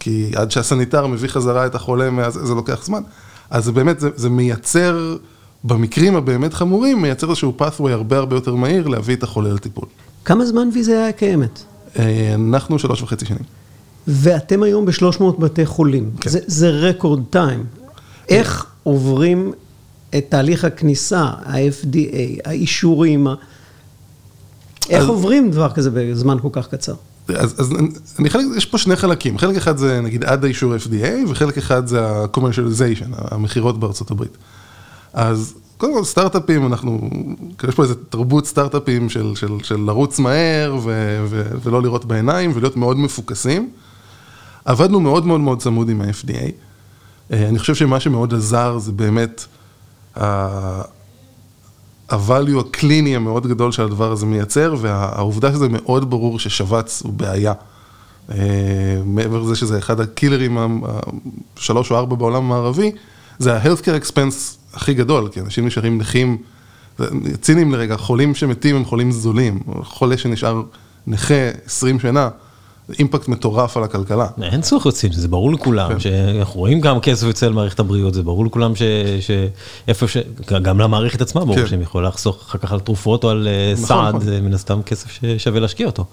כי 0.00 0.32
עד 0.34 0.50
שהסניטר 0.50 1.06
מביא 1.06 1.28
חזרה 1.28 1.66
את 1.66 1.74
החולה, 1.74 2.30
זה 2.30 2.54
לוקח 2.54 2.84
זמן. 2.84 3.02
אז 3.50 3.68
באמת, 3.68 4.00
זה, 4.00 4.10
זה 4.16 4.30
מייצר, 4.30 5.16
במקרים 5.64 6.16
הבאמת 6.16 6.54
חמורים, 6.54 7.02
מייצר 7.02 7.30
איזשהו 7.30 7.54
pathway 7.58 7.90
הרבה 7.90 8.18
הרבה 8.18 8.36
יותר 8.36 8.54
מהיר 8.54 8.88
להביא 8.88 9.16
את 9.16 9.22
החולה 9.22 9.52
לטיפול. 9.52 9.84
כמה 10.24 10.46
זמן 10.46 10.68
ויזה 10.74 11.02
היה 11.02 11.12
קיימת? 11.12 11.62
אה, 11.98 12.34
אנחנו 12.34 12.78
שלוש 12.78 13.02
וחצי 13.02 13.26
שנים. 13.26 13.42
ואתם 14.06 14.62
היום 14.62 14.86
בשלוש 14.86 15.20
מאות 15.20 15.38
בתי 15.38 15.66
חולים. 15.66 16.10
כן. 16.20 16.30
זה, 16.30 16.38
זה 16.46 16.70
רקורד 16.70 17.20
טיים. 17.30 17.64
איך 18.30 18.66
עוברים 18.82 19.52
את 20.16 20.26
תהליך 20.28 20.64
הכניסה, 20.64 21.20
ה-FDA, 21.20 22.40
האישורים, 22.44 23.26
איך 24.90 25.02
אז... 25.02 25.08
עוברים 25.08 25.50
דבר 25.50 25.70
כזה 25.72 25.90
בזמן 25.90 26.36
כל 26.42 26.48
כך 26.52 26.68
קצר? 26.68 26.94
אז, 27.28 27.60
אז 27.60 27.72
אני 28.18 28.30
חלק, 28.30 28.44
יש 28.56 28.66
פה 28.66 28.78
שני 28.78 28.96
חלקים, 28.96 29.38
חלק 29.38 29.56
אחד 29.56 29.76
זה 29.76 30.00
נגיד 30.00 30.24
עד 30.24 30.44
האישור 30.44 30.74
FDA, 30.76 31.30
וחלק 31.30 31.58
אחד 31.58 31.86
זה 31.86 32.06
ה-commercialization, 32.06 33.14
המכירות 33.14 33.80
בארצות 33.80 34.10
הברית. 34.10 34.36
אז 35.12 35.54
קודם 35.76 35.94
כל 35.94 36.04
סטארט-אפים, 36.04 36.66
אנחנו, 36.66 37.10
יש 37.68 37.74
פה 37.74 37.82
איזה 37.82 37.94
תרבות 37.94 38.46
סטארט-אפים 38.46 39.08
של, 39.08 39.32
של, 39.34 39.48
של 39.62 39.76
לרוץ 39.76 40.18
מהר 40.18 40.78
ו, 40.82 41.18
ו, 41.28 41.42
ולא 41.62 41.82
לראות 41.82 42.04
בעיניים 42.04 42.52
ולהיות 42.54 42.76
מאוד 42.76 42.96
מפוקסים. 42.96 43.70
עבדנו 44.64 45.00
מאוד 45.00 45.26
מאוד 45.26 45.40
מאוד 45.40 45.62
צמוד 45.62 45.88
עם 45.88 46.00
ה-FDA. 46.00 46.50
אה, 47.32 47.48
אני 47.48 47.58
חושב 47.58 47.74
שמה 47.74 48.00
שמאוד 48.00 48.34
עזר 48.34 48.78
זה 48.78 48.92
באמת 48.92 49.44
ה-value 50.16 52.60
הקליני 52.60 53.16
המאוד 53.16 53.46
גדול 53.46 53.72
שהדבר 53.72 54.12
הזה 54.12 54.26
מייצר, 54.26 54.74
והעובדה 54.80 55.52
שזה 55.52 55.68
מאוד 55.68 56.10
ברור 56.10 56.38
ששבץ 56.38 57.02
הוא 57.04 57.12
בעיה. 57.12 57.52
אה, 58.30 58.36
מעבר 59.04 59.42
לזה 59.42 59.56
שזה 59.56 59.78
אחד 59.78 60.00
הקילרים 60.00 60.82
השלוש 61.56 61.90
או 61.90 61.96
ארבע 61.96 62.16
בעולם 62.16 62.44
המערבי, 62.44 62.92
זה 63.38 63.56
ה-healthcare 63.56 64.04
expense 64.04 64.56
הכי 64.74 64.94
גדול, 64.94 65.28
כי 65.32 65.40
אנשים 65.40 65.66
נשארים 65.66 65.98
נכים, 65.98 66.38
ציניים 67.40 67.72
לרגע, 67.72 67.96
חולים 67.96 68.34
שמתים 68.34 68.76
הם 68.76 68.84
חולים 68.84 69.12
זולים, 69.12 69.60
חולה 69.82 70.16
שנשאר 70.16 70.62
נכה 71.06 71.34
20 71.66 72.00
שנה. 72.00 72.28
אימפקט 72.98 73.28
מטורף 73.28 73.76
על 73.76 73.84
הכלכלה. 73.84 74.26
אין 74.42 74.60
צורך 74.60 74.86
יוצאים, 74.86 75.12
זה 75.12 75.28
ברור 75.28 75.52
לכולם, 75.52 75.88
כן. 75.88 76.00
שאנחנו 76.00 76.60
רואים 76.60 76.80
כמה 76.80 77.00
כסף 77.00 77.26
יוצא 77.26 77.46
למערכת 77.46 77.80
הבריאות, 77.80 78.14
זה 78.14 78.22
ברור 78.22 78.46
לכולם 78.46 78.72
שאיפה 79.20 80.08
ש... 80.08 80.16
גם 80.62 80.80
למערכת 80.80 81.20
עצמה, 81.20 81.44
ברור 81.44 81.56
כן. 81.56 81.66
שהם 81.66 81.82
יכולים 81.82 82.08
לחסוך 82.08 82.42
אחר 82.48 82.58
כך 82.58 82.72
על 82.72 82.80
תרופות 82.80 83.24
או 83.24 83.30
על 83.30 83.48
אה, 83.48 83.72
נכון, 83.72 83.86
סעד, 83.86 84.08
נכון. 84.08 84.20
זה 84.20 84.40
מן 84.40 84.54
הסתם 84.54 84.82
כסף 84.82 85.10
ששווה 85.10 85.60
להשקיע 85.60 85.86
אותו. 85.86 86.04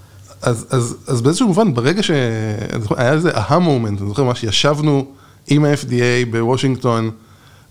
אז, 0.42 0.66
אז, 0.70 0.98
אז 1.08 1.22
באיזשהו 1.22 1.48
מובן, 1.48 1.74
ברגע 1.74 2.04
שהיה 2.04 3.14
איזה 3.14 3.32
אהה 3.32 3.60
מומנט, 3.60 4.02
אני 4.02 4.10
זוכר 4.10 4.24
ממש 4.24 4.44
ישבנו 4.44 5.06
עם 5.48 5.66
ה-FDA 5.66 6.32
בוושינגטון, 6.32 7.12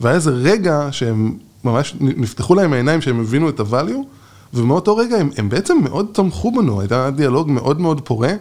והיה 0.00 0.16
איזה 0.16 0.30
רגע 0.30 0.88
שהם 0.90 1.36
ממש 1.64 1.94
נפתחו 2.00 2.54
להם 2.54 2.72
העיניים 2.72 3.00
שהם 3.00 3.20
הבינו 3.20 3.48
את 3.48 3.60
ה-value, 3.60 4.06
ומאותו 4.54 4.96
רגע 4.96 5.16
הם, 5.16 5.30
הם 5.36 5.48
בעצם 5.48 5.76
מאוד 5.82 6.06
תמכו 6.12 6.52
בנו, 6.52 6.80
הייתה 6.80 7.10
דיאלוג 7.10 7.50
מאוד 7.50 7.80
מאוד 7.80 8.00
פורה. 8.00 8.32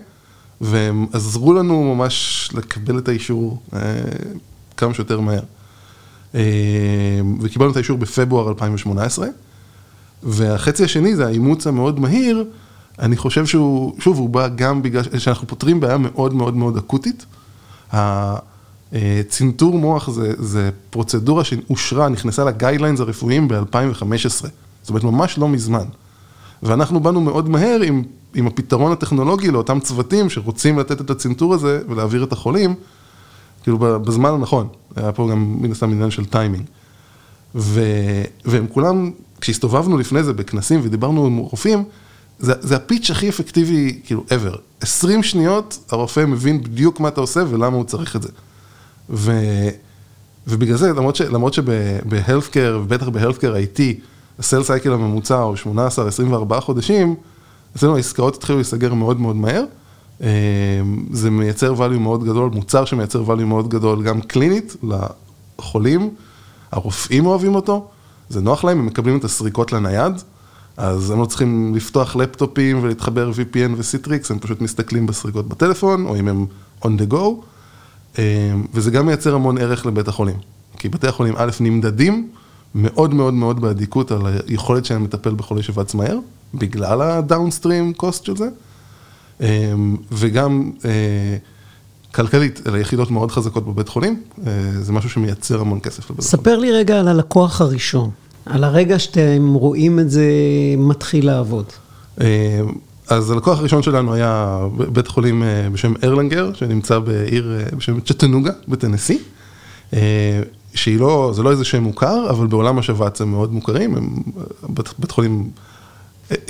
והם 0.61 1.05
עזרו 1.13 1.53
לנו 1.53 1.95
ממש 1.95 2.49
לקבל 2.53 2.97
את 2.97 3.07
האישור 3.07 3.61
אה, 3.73 3.79
כמה 4.77 4.93
שיותר 4.93 5.19
מהר. 5.19 5.43
אה, 6.35 6.41
וקיבלנו 7.41 7.71
את 7.71 7.75
האישור 7.75 7.97
בפברואר 7.97 8.49
2018, 8.49 9.27
והחצי 10.23 10.83
השני 10.83 11.15
זה 11.15 11.25
האימוץ 11.25 11.67
המאוד 11.67 11.99
מהיר, 11.99 12.45
אני 12.99 13.17
חושב 13.17 13.45
שהוא, 13.45 13.95
שוב, 13.99 14.17
הוא 14.17 14.29
בא 14.29 14.47
גם 14.47 14.81
בגלל 14.81 15.03
שאנחנו 15.17 15.47
פותרים 15.47 15.79
בעיה 15.79 15.97
מאוד 15.97 16.33
מאוד 16.33 16.55
מאוד 16.55 16.77
אקוטית. 16.77 17.25
הצנתור 18.93 19.79
מוח 19.79 20.09
זה, 20.09 20.33
זה 20.37 20.69
פרוצדורה 20.89 21.43
שאושרה, 21.43 22.09
נכנסה 22.09 22.43
ל 22.43 22.48
guidelines 22.48 22.99
הרפואיים 22.99 23.47
ב-2015, 23.47 24.03
זאת 24.81 24.89
אומרת 24.89 25.03
ממש 25.03 25.37
לא 25.37 25.49
מזמן. 25.49 25.85
ואנחנו 26.63 26.99
באנו 26.99 27.21
מאוד 27.21 27.49
מהר 27.49 27.81
עם 27.81 28.03
עם 28.35 28.47
הפתרון 28.47 28.91
הטכנולוגי 28.91 29.51
לאותם 29.51 29.79
צוותים 29.79 30.29
שרוצים 30.29 30.79
לתת 30.79 31.01
את 31.01 31.09
הצנתור 31.09 31.53
הזה 31.53 31.81
ולהעביר 31.89 32.23
את 32.23 32.31
החולים, 32.31 32.75
כאילו 33.63 33.77
בזמן 33.79 34.29
הנכון, 34.29 34.67
היה 34.95 35.11
פה 35.11 35.27
גם 35.31 35.57
מן 35.61 35.71
הסתם 35.71 35.91
עניין 35.91 36.11
של 36.11 36.25
טיימינג. 36.25 36.65
ו, 37.55 37.81
והם 38.45 38.67
כולם, 38.67 39.11
כשהסתובבנו 39.41 39.97
לפני 39.97 40.23
זה 40.23 40.33
בכנסים 40.33 40.79
ודיברנו 40.83 41.25
עם 41.25 41.37
רופאים, 41.37 41.83
זה, 42.39 42.53
זה 42.59 42.75
הפיץ' 42.75 43.11
הכי 43.11 43.29
אפקטיבי, 43.29 43.99
כאילו, 44.03 44.23
ever. 44.29 44.57
20 44.81 45.23
שניות, 45.23 45.79
הרופא 45.91 46.25
מבין 46.25 46.63
בדיוק 46.63 46.99
מה 46.99 47.07
אתה 47.07 47.21
עושה 47.21 47.43
ולמה 47.49 47.77
הוא 47.77 47.83
צריך 47.83 48.15
את 48.15 48.21
זה. 48.21 48.29
ו, 49.09 49.31
ובגלל 50.47 50.77
זה, 50.77 50.93
למרות, 50.93 51.15
ש, 51.15 51.21
למרות 51.21 51.53
שבהלפקר, 51.53 52.79
ובטח 52.83 53.07
בהלפקר 53.09 53.55
IT, 53.55 53.81
הסל 54.39 54.63
סייקל 54.63 54.93
הממוצע 54.93 55.37
הוא 55.37 55.55
18-24 56.51 56.59
חודשים, 56.59 57.15
אצלנו 57.75 57.95
העסקאות 57.95 58.35
התחילו 58.35 58.57
להיסגר 58.57 58.93
מאוד 58.93 59.19
מאוד 59.19 59.35
מהר, 59.35 59.63
אה, 60.21 60.27
זה 61.11 61.31
מייצר 61.31 61.73
value 61.73 61.99
מאוד 61.99 62.23
גדול, 62.23 62.49
מוצר 62.53 62.85
שמייצר 62.85 63.23
value 63.27 63.43
מאוד 63.43 63.69
גדול 63.69 64.03
גם 64.03 64.21
קלינית 64.21 64.75
לחולים, 64.83 66.09
הרופאים 66.71 67.25
אוהבים 67.25 67.55
אותו, 67.55 67.87
זה 68.29 68.41
נוח 68.41 68.63
להם, 68.63 68.79
הם 68.79 68.85
מקבלים 68.85 69.17
את 69.17 69.23
הסריקות 69.23 69.73
לנייד, 69.73 70.13
אז 70.77 71.11
הם 71.11 71.19
לא 71.19 71.25
צריכים 71.25 71.75
לפתוח 71.75 72.15
לפטופים 72.15 72.83
ולהתחבר 72.83 73.31
VPN 73.31 73.71
ו-Citrix, 73.77 74.27
הם 74.29 74.39
פשוט 74.39 74.61
מסתכלים 74.61 75.07
בסריקות 75.07 75.47
בטלפון, 75.47 76.05
או 76.05 76.15
אם 76.15 76.27
הם 76.27 76.45
on 76.81 76.87
the 76.87 77.11
go, 77.13 77.15
אה, 78.19 78.53
וזה 78.73 78.91
גם 78.91 79.05
מייצר 79.05 79.35
המון 79.35 79.57
ערך 79.57 79.85
לבית 79.85 80.07
החולים, 80.07 80.37
כי 80.77 80.89
בתי 80.89 81.07
החולים 81.07 81.33
א' 81.37 81.51
נמדדים 81.59 82.29
מאוד 82.75 83.13
מאוד 83.13 83.33
מאוד 83.33 83.61
באדיקות 83.61 84.11
על 84.11 84.21
היכולת 84.47 84.85
שלהם 84.85 85.03
לטפל 85.03 85.33
בחולי 85.33 85.63
שבץ 85.63 85.93
מהר. 85.93 86.17
בגלל 86.57 87.01
הדאונסטרים 87.01 87.93
קוסט 87.93 88.25
של 88.25 88.35
זה, 88.35 88.47
אמ, 89.41 89.95
וגם 90.11 90.71
אה, 90.85 91.37
כלכלית, 92.11 92.61
אלה 92.67 92.79
יחידות 92.79 93.11
מאוד 93.11 93.31
חזקות 93.31 93.65
בבית 93.65 93.89
חולים, 93.89 94.21
אה, 94.47 94.51
זה 94.81 94.93
משהו 94.93 95.09
שמייצר 95.09 95.61
המון 95.61 95.79
כסף 95.79 95.97
לבית 95.97 96.07
חולים. 96.07 96.21
ספר 96.21 96.57
לי 96.57 96.71
רגע 96.71 96.99
על 96.99 97.07
הלקוח 97.07 97.61
הראשון, 97.61 98.09
על 98.45 98.63
הרגע 98.63 98.99
שאתם 98.99 99.53
רואים 99.53 99.99
את 99.99 100.11
זה 100.11 100.25
מתחיל 100.77 101.25
לעבוד. 101.25 101.65
אמ, 102.21 102.25
אז 103.09 103.31
הלקוח 103.31 103.59
הראשון 103.59 103.83
שלנו 103.83 104.13
היה 104.13 104.59
בית 104.93 105.07
חולים 105.07 105.43
אה, 105.43 105.67
בשם 105.71 105.93
ארלנגר, 106.03 106.53
שנמצא 106.53 106.99
בעיר 106.99 107.59
בשם 107.77 107.99
צ'טנוגה 107.99 108.51
בטנסי, 108.67 109.19
שהיא 110.73 110.99
לא, 110.99 111.31
זה 111.35 111.43
לא 111.43 111.51
איזה 111.51 111.65
שם 111.65 111.83
מוכר, 111.83 112.29
אבל 112.29 112.47
בעולם 112.47 112.79
השבץ 112.79 113.21
הם 113.21 113.31
מאוד 113.31 113.53
מוכרים, 113.53 113.95
הם 113.95 114.09
בית, 114.69 114.89
בית 114.99 115.11
חולים 115.11 115.49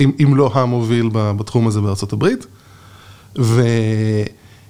אם, 0.00 0.12
אם 0.22 0.36
לא 0.36 0.50
המוביל 0.54 1.10
בתחום 1.12 1.66
הזה 1.66 1.80
בארצות 1.80 2.12
הברית. 2.12 2.46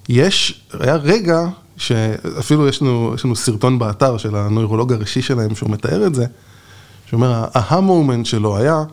ויש, 0.09 0.61
היה 0.79 0.95
רגע 0.95 1.47
שאפילו 1.77 2.67
יש 2.67 2.81
לנו, 2.81 3.11
יש 3.15 3.25
לנו 3.25 3.35
סרטון 3.35 3.79
באתר 3.79 4.17
של 4.17 4.35
הנוירולוג 4.35 4.93
הראשי 4.93 5.21
שלהם 5.21 5.55
שהוא 5.55 5.69
מתאר 5.69 6.07
את 6.07 6.15
זה, 6.15 6.25
שאומר, 7.09 7.45
ההה 7.53 7.81
מומנט 7.81 8.25
שלו 8.25 8.57
היה, 8.57 8.83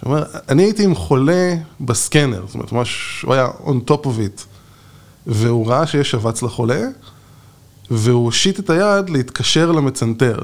שאומר, 0.00 0.24
אני 0.48 0.62
הייתי 0.62 0.84
עם 0.84 0.94
חולה 0.94 1.54
בסקנר, 1.80 2.42
זאת 2.46 2.54
אומרת, 2.54 2.72
ממש, 2.72 3.22
הוא 3.26 3.34
היה 3.34 3.48
on 3.64 3.90
top 3.90 4.04
of 4.04 4.06
it, 4.06 4.42
והוא 5.26 5.66
ראה 5.66 5.86
שיש 5.86 6.10
שבץ 6.10 6.42
לחולה, 6.42 6.82
והוא 7.90 8.24
הושיט 8.24 8.58
את 8.58 8.70
היד 8.70 9.10
להתקשר 9.10 9.72
למצנתר. 9.72 10.38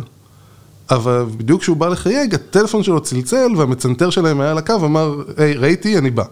אבל 0.91 1.25
בדיוק 1.37 1.61
כשהוא 1.61 1.77
בא 1.77 1.89
לחייג, 1.89 2.35
הטלפון 2.35 2.83
שלו 2.83 3.01
צלצל, 3.01 3.53
והמצנתר 3.57 4.11
שלהם 4.11 4.41
היה 4.41 4.51
על 4.51 4.59
הקו, 4.59 4.75
אמר, 4.75 5.23
היי, 5.37 5.55
ראיתי, 5.55 5.99
אני 5.99 6.11
בא. 6.11 6.25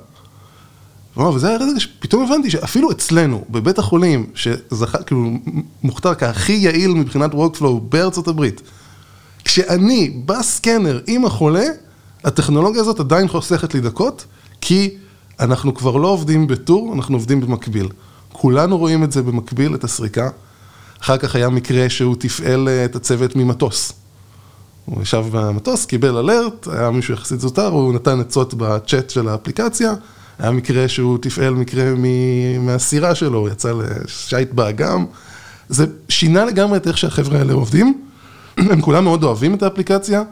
וזה 1.16 1.48
היה 1.48 1.56
רגע 1.56 1.80
שפתאום 1.80 2.22
הבנתי 2.22 2.50
שאפילו 2.50 2.90
אצלנו, 2.90 3.44
בבית 3.50 3.78
החולים, 3.78 4.26
שזכה, 4.34 5.02
כאילו, 5.02 5.30
מוכתר 5.82 6.14
כהכי 6.14 6.52
יעיל 6.52 6.90
מבחינת 6.90 7.32
workflow 7.32 7.80
בארצות 7.88 8.28
הברית, 8.28 8.62
כשאני 9.44 10.22
בסקנר 10.26 11.00
עם 11.06 11.24
החולה, 11.24 11.64
הטכנולוגיה 12.24 12.80
הזאת 12.80 13.00
עדיין 13.00 13.28
חוסכת 13.28 13.74
לי 13.74 13.80
דקות, 13.80 14.24
כי 14.60 14.90
אנחנו 15.40 15.74
כבר 15.74 15.96
לא 15.96 16.08
עובדים 16.08 16.46
בטור, 16.46 16.94
אנחנו 16.94 17.16
עובדים 17.16 17.40
במקביל. 17.40 17.88
כולנו 18.32 18.78
רואים 18.78 19.04
את 19.04 19.12
זה 19.12 19.22
במקביל, 19.22 19.74
את 19.74 19.84
הסריקה. 19.84 20.28
אחר 21.02 21.16
כך 21.16 21.36
היה 21.36 21.48
מקרה 21.48 21.90
שהוא 21.90 22.16
תפעל 22.18 22.68
אה, 22.68 22.84
את 22.84 22.96
הצוות 22.96 23.36
ממטוס. 23.36 23.92
הוא 24.84 25.02
ישב 25.02 25.24
במטוס, 25.32 25.86
קיבל 25.86 26.16
אלרט, 26.16 26.68
היה 26.72 26.90
מישהו 26.90 27.14
יחסית 27.14 27.40
זוטר, 27.40 27.66
הוא 27.66 27.94
נתן 27.94 28.20
עצות 28.20 28.54
בצ'אט 28.54 29.10
של 29.10 29.28
האפליקציה. 29.28 29.94
היה 30.38 30.50
מקרה 30.50 30.88
שהוא 30.88 31.18
תפעל 31.18 31.54
מקרה 31.54 31.84
מהסירה 32.60 33.14
שלו, 33.14 33.38
הוא 33.38 33.48
יצא 33.48 33.72
לשייט 33.72 34.52
באגם. 34.52 35.04
זה 35.68 35.86
שינה 36.08 36.44
לגמרי 36.44 36.76
את 36.76 36.86
איך 36.86 36.98
שהחבר'ה 36.98 37.38
האלה 37.38 37.52
עובדים. 37.52 38.00
הם 38.56 38.80
כולם 38.80 39.04
מאוד 39.04 39.24
אוהבים 39.24 39.54
את 39.54 39.62
האפליקציה, 39.62 40.22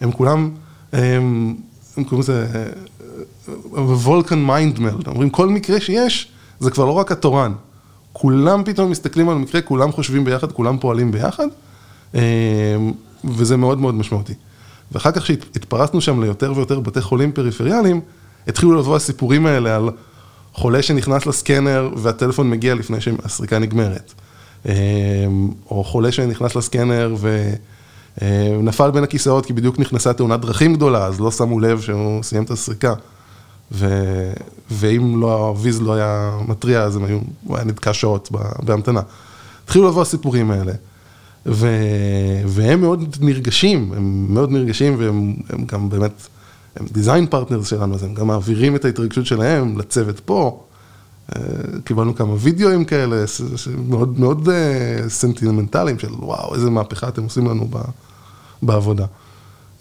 הם 0.00 0.12
כולם, 0.12 0.50
הם, 0.92 1.54
הם 1.96 2.04
קוראים 2.04 2.20
לזה 2.20 2.46
Vulcan 3.72 4.38
mind 4.38 4.69
meld, 4.69 5.08
אומרים 5.08 5.30
כל 5.30 5.48
מקרה 5.48 5.80
שיש, 5.80 6.28
זה 6.60 6.70
כבר 6.70 6.84
לא 6.84 6.92
רק 6.92 7.12
התורן. 7.12 7.52
כולם 8.12 8.64
פתאום 8.64 8.90
מסתכלים 8.90 9.28
על 9.28 9.38
מקרה, 9.38 9.60
כולם 9.60 9.92
חושבים 9.92 10.24
ביחד, 10.24 10.52
כולם 10.52 10.78
פועלים 10.78 11.12
ביחד, 11.12 11.46
וזה 13.28 13.56
מאוד 13.56 13.78
מאוד 13.78 13.94
משמעותי. 13.94 14.34
ואחר 14.92 15.10
כך 15.12 15.26
שהתפרסנו 15.26 16.00
שם 16.00 16.22
ליותר 16.22 16.52
ויותר 16.56 16.80
בתי 16.80 17.00
חולים 17.00 17.32
פריפריאליים, 17.32 18.00
התחילו 18.48 18.74
לבוא 18.74 18.96
הסיפורים 18.96 19.46
האלה 19.46 19.76
על 19.76 19.90
חולה 20.52 20.82
שנכנס 20.82 21.26
לסקנר 21.26 21.90
והטלפון 21.96 22.50
מגיע 22.50 22.74
לפני 22.74 23.00
שהסריקה 23.00 23.58
נגמרת. 23.58 24.12
אמ, 24.66 24.72
או 25.70 25.84
חולה 25.84 26.12
שנכנס 26.12 26.56
לסקנר 26.56 27.14
ונפל 28.20 28.90
בין 28.90 29.04
הכיסאות 29.04 29.46
כי 29.46 29.52
בדיוק 29.52 29.78
נכנסה 29.78 30.12
תאונת 30.12 30.40
דרכים 30.40 30.74
גדולה, 30.74 31.06
אז 31.06 31.20
לא 31.20 31.30
שמו 31.30 31.60
לב 31.60 31.80
שהוא 31.80 32.22
סיים 32.22 32.42
את 32.42 32.50
הסריקה. 32.50 32.94
ו... 33.72 33.86
ואם 34.70 35.20
לא, 35.20 35.46
הוויז 35.48 35.82
לא 35.82 35.94
היה 35.94 36.38
מתריע, 36.48 36.82
אז 36.82 36.96
הם 36.96 37.04
היו, 37.04 37.18
הוא 37.44 37.56
היה 37.56 37.64
נתקע 37.64 37.92
שעות 37.94 38.30
בהמתנה. 38.62 39.00
התחילו 39.64 39.88
לבוא 39.88 40.02
הסיפורים 40.02 40.50
האלה. 40.50 40.72
ו... 41.46 41.68
והם 42.46 42.80
מאוד 42.80 43.16
נרגשים, 43.20 43.92
הם 43.96 44.26
מאוד 44.34 44.50
נרגשים 44.50 44.96
והם 44.98 45.34
גם 45.66 45.88
באמת 45.88 46.28
הם 46.76 46.86
design 46.92 47.26
partners 47.26 47.66
שלנו, 47.66 47.94
אז 47.94 48.02
הם 48.02 48.14
גם 48.14 48.26
מעבירים 48.26 48.76
את 48.76 48.84
ההתרגשות 48.84 49.26
שלהם 49.26 49.78
לצוות 49.78 50.20
פה. 50.20 50.62
אה, 51.36 51.42
קיבלנו 51.84 52.14
כמה 52.14 52.34
וידאוים 52.38 52.84
כאלה, 52.84 53.24
מאוד 53.88 54.20
מאוד 54.20 54.48
אה, 54.48 55.08
סנטימנטליים 55.08 55.98
של 55.98 56.12
וואו, 56.12 56.54
איזה 56.54 56.70
מהפכה 56.70 57.08
אתם 57.08 57.22
עושים 57.22 57.46
לנו 57.46 57.68
בעבודה. 58.62 59.06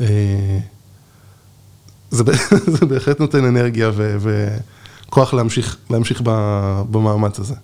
אה, 0.01 0.59
זה, 2.11 2.23
זה 2.79 2.85
בהחלט 2.85 3.19
נותן 3.19 3.45
אנרגיה 3.45 3.91
וכוח 4.19 5.33
להמשיך, 5.33 5.77
להמשיך 5.89 6.21
במאמץ 6.91 7.39
הזה. 7.39 7.55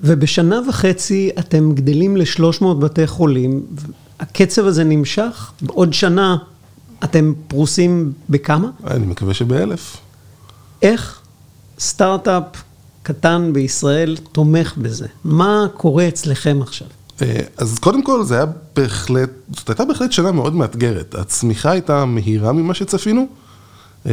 ובשנה 0.00 0.60
וחצי 0.68 1.30
אתם 1.38 1.72
גדלים 1.74 2.16
ל-300 2.16 2.64
בתי 2.78 3.06
חולים, 3.06 3.62
הקצב 4.20 4.66
הזה 4.66 4.84
נמשך, 4.84 5.52
עוד 5.66 5.92
שנה 5.92 6.36
אתם 7.04 7.32
פרוסים 7.48 8.12
בכמה? 8.30 8.70
אני 8.86 9.06
מקווה 9.06 9.34
שבאלף. 9.34 9.96
איך 10.82 11.20
סטארט-אפ 11.78 12.42
קטן 13.02 13.50
בישראל 13.52 14.16
תומך 14.32 14.74
בזה? 14.76 15.06
מה 15.24 15.66
קורה 15.76 16.08
אצלכם 16.08 16.58
עכשיו? 16.62 16.88
אה, 17.22 17.40
אז 17.56 17.78
קודם 17.78 18.02
כל 18.02 18.24
זה 18.24 18.34
היה 18.34 18.44
בהחלט, 18.76 19.30
זאת 19.56 19.68
הייתה 19.68 19.84
בהחלט 19.84 20.12
שנה 20.12 20.32
מאוד 20.32 20.54
מאתגרת. 20.54 21.14
הצמיחה 21.14 21.70
הייתה 21.70 22.04
מהירה 22.04 22.52
ממה 22.52 22.74
שצפינו, 22.74 23.26
אה, 24.06 24.12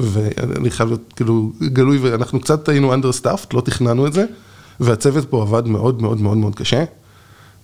ואני 0.00 0.70
חייב 0.70 0.88
להיות 0.88 1.12
כאילו 1.16 1.52
גלוי, 1.62 1.98
ואנחנו 1.98 2.40
קצת 2.40 2.68
היינו 2.68 2.94
understaffed, 2.94 3.46
לא 3.52 3.60
תכננו 3.60 4.06
את 4.06 4.12
זה, 4.12 4.24
והצוות 4.82 5.30
פה 5.30 5.42
עבד 5.42 5.68
מאוד 5.68 6.02
מאוד 6.02 6.20
מאוד 6.20 6.36
מאוד 6.36 6.54
קשה, 6.54 6.84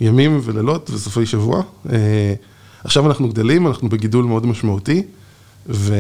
ימים 0.00 0.40
ולילות 0.44 0.90
וסופי 0.90 1.26
שבוע. 1.26 1.62
אה, 1.92 2.34
עכשיו 2.84 3.06
אנחנו 3.06 3.28
גדלים, 3.28 3.66
אנחנו 3.66 3.88
בגידול 3.88 4.24
מאוד 4.24 4.46
משמעותי, 4.46 5.02
ו... 5.68 5.94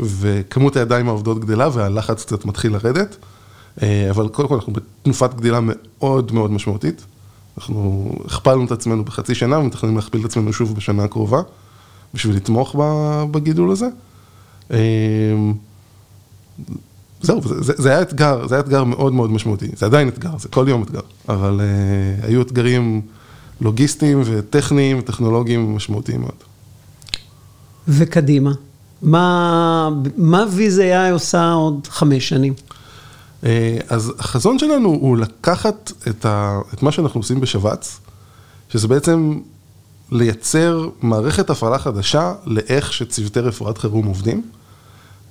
וכמות 0.00 0.76
הידיים 0.76 1.08
העובדות 1.08 1.40
גדלה 1.40 1.68
והלחץ 1.72 2.24
קצת 2.24 2.44
מתחיל 2.44 2.72
לרדת, 2.72 3.16
אה, 3.82 4.10
אבל 4.10 4.28
קודם 4.28 4.48
כל 4.48 4.54
אנחנו 4.54 4.72
בתנופת 4.72 5.34
גדילה 5.34 5.58
מאוד 5.62 6.32
מאוד 6.32 6.50
משמעותית. 6.50 7.04
אנחנו 7.58 8.12
הכפלנו 8.24 8.64
את 8.64 8.72
עצמנו 8.72 9.04
בחצי 9.04 9.34
שנה 9.34 9.58
ומתכננים 9.58 9.96
להכפיל 9.96 10.20
את 10.20 10.24
עצמנו 10.24 10.52
שוב 10.52 10.76
בשנה 10.76 11.04
הקרובה, 11.04 11.40
בשביל 12.14 12.36
לתמוך 12.36 12.76
בגידול 13.30 13.70
הזה. 13.70 13.88
אה, 17.20 17.26
זהו, 17.26 17.40
זה, 17.60 17.72
זה 17.76 17.90
היה 17.90 18.02
אתגר, 18.02 18.46
זה 18.48 18.54
היה 18.54 18.64
אתגר 18.64 18.84
מאוד 18.84 19.12
מאוד 19.12 19.30
משמעותי, 19.30 19.68
זה 19.76 19.86
עדיין 19.86 20.08
אתגר, 20.08 20.38
זה 20.38 20.48
כל 20.48 20.66
יום 20.68 20.82
אתגר, 20.82 21.00
אבל 21.28 21.60
uh, 21.60 22.26
היו 22.26 22.42
אתגרים 22.42 23.00
לוגיסטיים 23.60 24.22
וטכניים 24.24 24.98
וטכנולוגיים 24.98 25.76
משמעותיים 25.76 26.20
מאוד. 26.20 26.32
וקדימה, 27.88 28.52
מה, 29.02 29.90
מה 30.16 30.44
VZI 30.56 31.12
עושה 31.12 31.52
עוד 31.52 31.86
חמש 31.90 32.28
שנים? 32.28 32.54
אה, 33.44 33.78
אז 33.88 34.12
החזון 34.18 34.58
שלנו 34.58 34.88
הוא 34.88 35.16
לקחת 35.16 35.92
את, 36.08 36.24
ה, 36.24 36.60
את 36.74 36.82
מה 36.82 36.92
שאנחנו 36.92 37.20
עושים 37.20 37.40
בשבץ, 37.40 38.00
שזה 38.68 38.88
בעצם 38.88 39.40
לייצר 40.12 40.88
מערכת 41.02 41.50
הפעלה 41.50 41.78
חדשה 41.78 42.34
לאיך 42.46 42.92
שצוותי 42.92 43.40
רפואת 43.40 43.78
חירום 43.78 44.06
עובדים, 44.06 44.42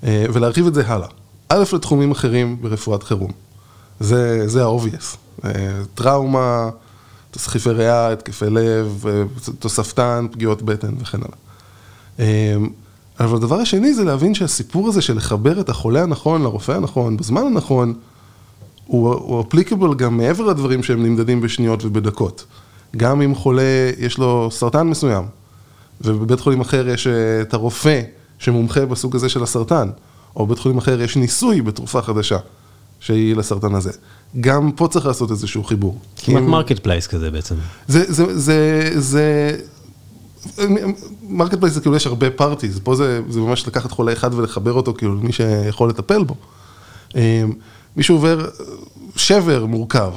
אה, 0.04 0.26
ולהרחיב 0.34 0.67
את 0.67 0.73
זה 0.73 0.88
הלאה. 0.88 1.08
א', 1.49 1.63
לתחומים 1.73 2.12
אחרים 2.12 2.62
ברפואת 2.62 3.03
חירום. 3.03 3.31
זה, 3.99 4.65
ה-obvious. 4.65 5.17
אה, 5.45 5.51
טראומה, 5.95 6.69
תסחיפי 7.31 7.69
ריאה, 7.69 8.12
התקפי 8.12 8.45
לב, 8.49 9.05
תוספתן, 9.60 10.27
פגיעות 10.31 10.62
בטן 10.62 10.93
וכן 10.99 11.17
הלאה. 11.17 11.38
אמ, 12.19 12.69
אבל 13.19 13.36
הדבר 13.36 13.55
השני 13.55 13.93
זה 13.93 14.03
להבין 14.03 14.33
שהסיפור 14.33 14.88
הזה 14.88 15.01
של 15.01 15.17
לחבר 15.17 15.60
את 15.60 15.69
החולה 15.69 16.03
הנכון 16.03 16.41
לרופא 16.43 16.71
הנכון, 16.71 17.17
בזמן 17.17 17.41
הנכון, 17.41 17.93
הוא 18.86 19.41
applicable 19.41 19.93
גם 19.93 20.17
מעבר 20.17 20.45
לדברים 20.45 20.83
שהם 20.83 21.03
נמדדים 21.03 21.41
בשניות 21.41 21.86
ובדקות. 21.86 22.45
גם 22.97 23.21
אם 23.21 23.36
חולה, 23.36 23.91
יש 23.97 24.17
לו 24.17 24.49
סרטן 24.51 24.88
מסוים, 24.88 25.23
ובבית 26.01 26.39
חולים 26.39 26.62
אחר 26.62 26.88
יש 26.88 27.07
אה, 27.07 27.41
את 27.41 27.53
הרופא 27.53 28.01
שמומחה 28.39 28.86
בסוג 28.86 29.15
הזה 29.15 29.29
של 29.29 29.43
הסרטן, 29.43 29.89
או 30.38 30.45
בבית 30.45 30.60
חולים 30.60 30.78
אחר 30.78 31.02
יש 31.02 31.17
ניסוי 31.17 31.62
בתרופה 31.62 32.02
חדשה 32.02 32.38
שהיא 33.00 33.36
לסרטן 33.36 33.76
הזה. 33.76 33.91
גם 34.39 34.71
פה 34.71 34.88
צריך 34.88 35.06
לעשות 35.06 35.32
איזשהו 35.32 35.63
חיבור. 35.63 36.00
כמעט 36.17 36.43
market 36.43 36.79
place 36.79 37.07
כזה 37.08 37.32
בעצם. 37.32 37.56
זה, 37.88 38.04
זה, 38.13 38.39
זה, 38.39 38.91
זה, 38.95 39.58
market 41.29 41.60
place 41.60 41.73
זה 41.73 41.82
כאילו 41.82 41.95
יש 41.95 42.08
הרבה 42.08 42.30
parties, 42.29 42.79
פה 42.84 42.95
זה, 42.95 43.21
זה 43.30 43.39
ממש 43.39 43.67
לקחת 43.67 43.91
חולה 43.91 44.13
אחד 44.13 44.34
ולחבר 44.34 44.73
אותו 44.73 44.93
כאילו 44.93 45.15
למי 45.15 45.32
שיכול 45.32 45.89
לטפל 45.89 46.23
בו. 46.23 46.36
אמ, 47.15 47.21
מישהו 47.95 48.15
עובר 48.15 48.45
שבר 49.15 49.65
מורכב, 49.65 50.12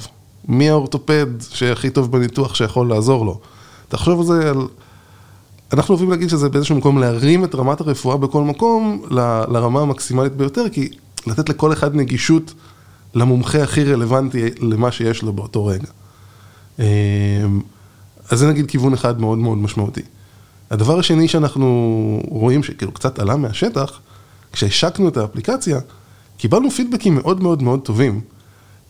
מי 0.48 0.70
האורתופד 0.70 1.26
שהכי 1.50 1.90
טוב 1.90 2.12
בניתוח 2.12 2.54
שיכול 2.54 2.88
לעזור 2.88 3.26
לו. 3.26 3.40
תחשוב 3.88 4.20
על 4.20 4.26
זה, 4.26 4.50
על... 4.50 4.56
אנחנו 5.72 5.94
אוהבים 5.94 6.10
להגיד 6.10 6.28
שזה 6.28 6.48
באיזשהו 6.48 6.76
מקום 6.76 6.98
להרים 6.98 7.44
את 7.44 7.54
רמת 7.54 7.80
הרפואה 7.80 8.16
בכל 8.16 8.42
מקום 8.42 9.02
ל, 9.10 9.18
לרמה 9.48 9.80
המקסימלית 9.80 10.32
ביותר, 10.32 10.64
כי 10.72 10.88
לתת 11.26 11.48
לכל 11.48 11.72
אחד 11.72 11.94
נגישות 11.94 12.54
למומחה 13.14 13.62
הכי 13.62 13.84
רלוונטי 13.84 14.50
למה 14.60 14.92
שיש 14.92 15.22
לו 15.22 15.32
באותו 15.32 15.66
רגע. 15.66 15.86
אמ, 16.78 16.84
אז 18.30 18.38
זה 18.38 18.48
נגיד 18.48 18.66
כיוון 18.66 18.92
אחד 18.92 19.20
מאוד 19.20 19.38
מאוד 19.38 19.58
משמעותי. 19.58 20.02
הדבר 20.70 20.98
השני 20.98 21.28
שאנחנו 21.28 22.22
רואים 22.28 22.62
שכאילו 22.62 22.92
קצת 22.92 23.18
עלה 23.18 23.36
מהשטח, 23.36 24.00
כשהשקנו 24.52 25.08
את 25.08 25.16
האפליקציה, 25.16 25.80
קיבלנו 26.36 26.70
פידבקים 26.70 27.14
מאוד 27.14 27.42
מאוד 27.42 27.62
מאוד 27.62 27.80
טובים, 27.80 28.20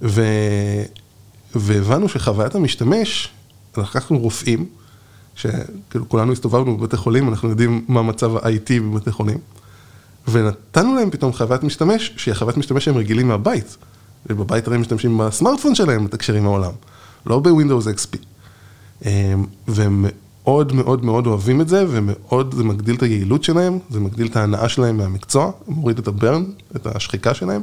ו... 0.02 0.22
והבנו 1.54 2.08
שחוויית 2.08 2.54
המשתמש, 2.54 3.28
לקחנו 3.76 4.18
רופאים, 4.18 4.66
שכאילו 5.40 6.08
כולנו 6.08 6.32
הסתובבנו 6.32 6.76
בבתי 6.76 6.96
חולים, 6.96 7.28
אנחנו 7.28 7.48
יודעים 7.48 7.84
מה 7.88 8.02
מצב 8.02 8.36
ה-IT 8.36 8.82
בבתי 8.82 9.12
חולים, 9.12 9.38
ונתנו 10.28 10.94
להם 10.94 11.10
פתאום 11.10 11.32
חוויית 11.32 11.62
משתמש, 11.62 12.12
שהיא 12.16 12.34
חוויית 12.34 12.56
משתמש 12.56 12.84
שהם 12.84 12.96
רגילים 12.96 13.28
מהבית. 13.28 13.76
ובבית 14.26 14.66
הרי 14.66 14.76
הם 14.76 14.80
משתמשים 14.80 15.18
בסמארטפון 15.18 15.74
שלהם 15.74 16.04
לתקשר 16.04 16.34
עם 16.34 16.44
העולם, 16.44 16.72
לא 17.26 17.38
בווינדוס 17.38 17.86
XP. 17.86 18.16
אמ, 19.04 19.10
והם 19.68 20.06
מאוד 20.44 20.72
מאוד 20.72 21.04
מאוד 21.04 21.26
אוהבים 21.26 21.60
את 21.60 21.68
זה, 21.68 21.84
ומאוד 21.88 22.54
זה 22.54 22.64
מגדיל 22.64 22.94
את 22.94 23.02
היעילות 23.02 23.44
שלהם, 23.44 23.78
זה 23.90 24.00
מגדיל 24.00 24.26
את 24.26 24.36
ההנאה 24.36 24.68
שלהם 24.68 24.96
מהמקצוע, 24.96 25.50
מוריד 25.68 25.98
את 25.98 26.08
הברן, 26.08 26.44
את 26.76 26.86
השחיקה 26.86 27.34
שלהם. 27.34 27.62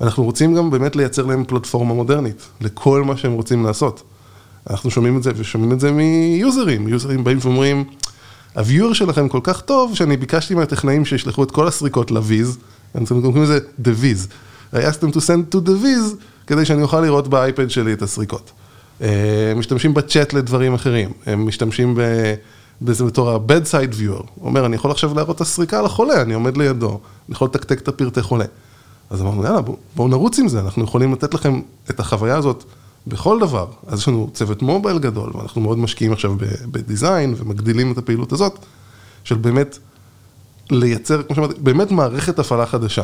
אנחנו 0.00 0.24
רוצים 0.24 0.54
גם 0.54 0.70
באמת 0.70 0.96
לייצר 0.96 1.26
להם 1.26 1.44
פלטפורמה 1.44 1.94
מודרנית, 1.94 2.48
לכל 2.60 3.04
מה 3.04 3.16
שהם 3.16 3.32
רוצים 3.32 3.64
לעשות. 3.64 4.02
אנחנו 4.70 4.90
שומעים 4.90 5.16
את 5.16 5.22
זה 5.22 5.30
ושומעים 5.36 5.72
את 5.72 5.80
זה 5.80 5.92
מיוזרים, 5.92 6.88
יוזרים 6.88 7.24
באים 7.24 7.38
ואומרים, 7.40 7.84
הוויור 8.54 8.94
שלכם 8.94 9.28
כל 9.28 9.40
כך 9.42 9.60
טוב, 9.60 9.94
שאני 9.94 10.16
ביקשתי 10.16 10.54
מהטכנאים 10.54 11.04
שישלחו 11.04 11.42
את 11.42 11.50
כל 11.50 11.68
הסריקות 11.68 12.10
לוויז, 12.10 12.58
אנחנו 12.94 13.22
קוראים 13.22 13.42
לזה 13.42 13.58
the 13.82 13.88
viz. 14.02 14.26
I 14.74 14.76
asked 14.76 15.02
them 15.02 15.16
to 15.16 15.20
send 15.20 15.54
to 15.54 15.68
the 15.68 15.84
viz, 15.84 16.16
כדי 16.46 16.64
שאני 16.64 16.82
אוכל 16.82 17.00
לראות 17.00 17.28
באייפד 17.28 17.70
שלי 17.70 17.92
את 17.92 18.02
הסריקות. 18.02 18.50
אה, 19.02 19.52
משתמשים 19.56 19.94
בצ'אט 19.94 20.32
לדברים 20.32 20.74
אחרים, 20.74 21.10
הם 21.26 21.46
משתמשים 21.46 21.98
בזה 22.82 23.04
בתור 23.04 23.30
ה-bedside 23.30 23.94
viewer, 23.94 24.26
הוא 24.34 24.48
אומר, 24.48 24.66
אני 24.66 24.76
יכול 24.76 24.90
עכשיו 24.90 25.14
להראות 25.14 25.36
את 25.36 25.40
הסריקה 25.40 25.82
לחולה, 25.82 26.22
אני 26.22 26.34
עומד 26.34 26.56
לידו, 26.56 26.88
אני 26.88 27.34
יכול 27.34 27.48
לתקתק 27.48 27.80
את 27.80 27.88
הפרטי 27.88 28.22
חולה. 28.22 28.44
אז 29.10 29.22
אמרנו, 29.22 29.44
יאללה, 29.44 29.60
בואו 29.60 29.76
בוא 29.96 30.08
נרוץ 30.08 30.38
עם 30.38 30.48
זה, 30.48 30.60
אנחנו 30.60 30.84
יכולים 30.84 31.12
לתת 31.12 31.34
לכם 31.34 31.60
את 31.90 32.00
החוויה 32.00 32.36
הזאת 32.36 32.64
בכל 33.06 33.40
דבר. 33.40 33.66
אז 33.86 33.98
יש 33.98 34.08
לנו 34.08 34.30
צוות 34.34 34.62
מובייל 34.62 34.98
גדול, 34.98 35.30
ואנחנו 35.34 35.60
מאוד 35.60 35.78
משקיעים 35.78 36.12
עכשיו 36.12 36.36
בדיזיין, 36.70 37.34
ומגדילים 37.38 37.92
את 37.92 37.98
הפעילות 37.98 38.32
הזאת, 38.32 38.58
של 39.24 39.34
באמת 39.34 39.78
לייצר, 40.70 41.22
כמו 41.22 41.36
שאמרתי, 41.36 41.54
באמת 41.58 41.90
מערכת 41.90 42.38
הפעלה 42.38 42.66
חדשה 42.66 43.02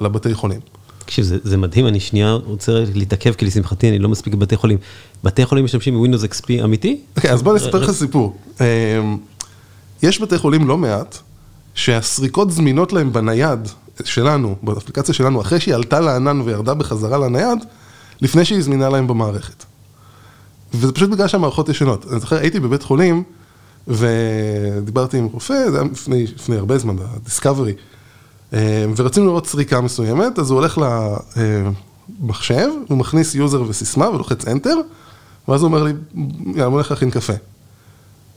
לבתי 0.00 0.34
חולים. 0.34 0.60
תקשיב, 0.98 1.24
זה, 1.24 1.36
זה 1.42 1.56
מדהים, 1.56 1.86
אני 1.86 2.00
שנייה 2.00 2.32
רוצה 2.32 2.84
להתעכב, 2.94 3.32
כי 3.32 3.46
לשמחתי 3.46 3.88
אני 3.88 3.98
לא 3.98 4.08
מספיק 4.08 4.34
בבתי 4.34 4.56
חולים. 4.56 4.78
בתי 5.24 5.46
חולים 5.46 5.64
משתמשים 5.64 5.94
בווינדוס 5.94 6.24
XP 6.24 6.64
אמיתי? 6.64 7.00
אוקיי, 7.16 7.30
okay, 7.30 7.32
אז 7.32 7.42
בוא 7.42 7.52
אני 7.52 7.60
אספר 7.60 7.78
לך 7.78 7.90
סיפור. 7.90 8.36
אמ, 8.60 8.64
יש 10.02 10.20
בתי 10.20 10.38
חולים 10.38 10.68
לא 10.68 10.78
מעט, 10.78 11.18
שהסריקות 11.74 12.50
זמינות 12.50 12.92
להם 12.92 13.12
בנייד 13.12 13.68
שלנו, 14.04 14.56
באפליקציה 14.62 15.14
שלנו, 15.14 15.40
אחרי 15.40 15.60
שהיא 15.60 15.74
עלתה 15.74 16.00
לענן 16.00 16.40
וירדה 16.40 16.74
בחזרה 16.74 17.18
לנייד, 17.18 17.58
לפני 18.20 18.44
שהיא 18.44 18.62
זמינה 18.62 18.88
להם 18.88 19.06
במערכת. 19.06 19.64
וזה 20.74 20.92
פשוט 20.92 21.10
בגלל 21.10 21.28
שהמערכות 21.28 21.68
ישנות. 21.68 22.06
אני 22.10 22.20
זוכר, 22.20 22.36
הייתי 22.36 22.60
בבית 22.60 22.82
חולים, 22.82 23.22
ודיברתי 23.88 25.18
עם 25.18 25.24
רופא, 25.24 25.70
זה 25.70 25.80
היה 25.80 25.88
לפני, 25.92 26.24
לפני 26.24 26.56
הרבה 26.56 26.78
זמן, 26.78 26.96
ה-Discovery, 26.98 27.72
אה, 28.52 28.84
ורצינו 28.96 29.26
לראות 29.26 29.46
סריקה 29.46 29.80
מסוימת, 29.80 30.38
אז 30.38 30.50
הוא 30.50 30.58
הולך 30.58 30.80
למחשב, 32.20 32.68
הוא 32.88 32.98
מכניס 32.98 33.34
user 33.34 33.62
וסיסמה 33.68 34.08
ולוחץ 34.10 34.44
Enter, 34.44 34.76
ואז 35.48 35.62
הוא 35.62 35.68
אומר 35.68 35.82
לי, 35.82 35.92
יאללה, 36.46 36.70
בוא 36.70 36.78
נלך 36.78 36.90
להכין 36.90 37.10
קפה. 37.10 37.32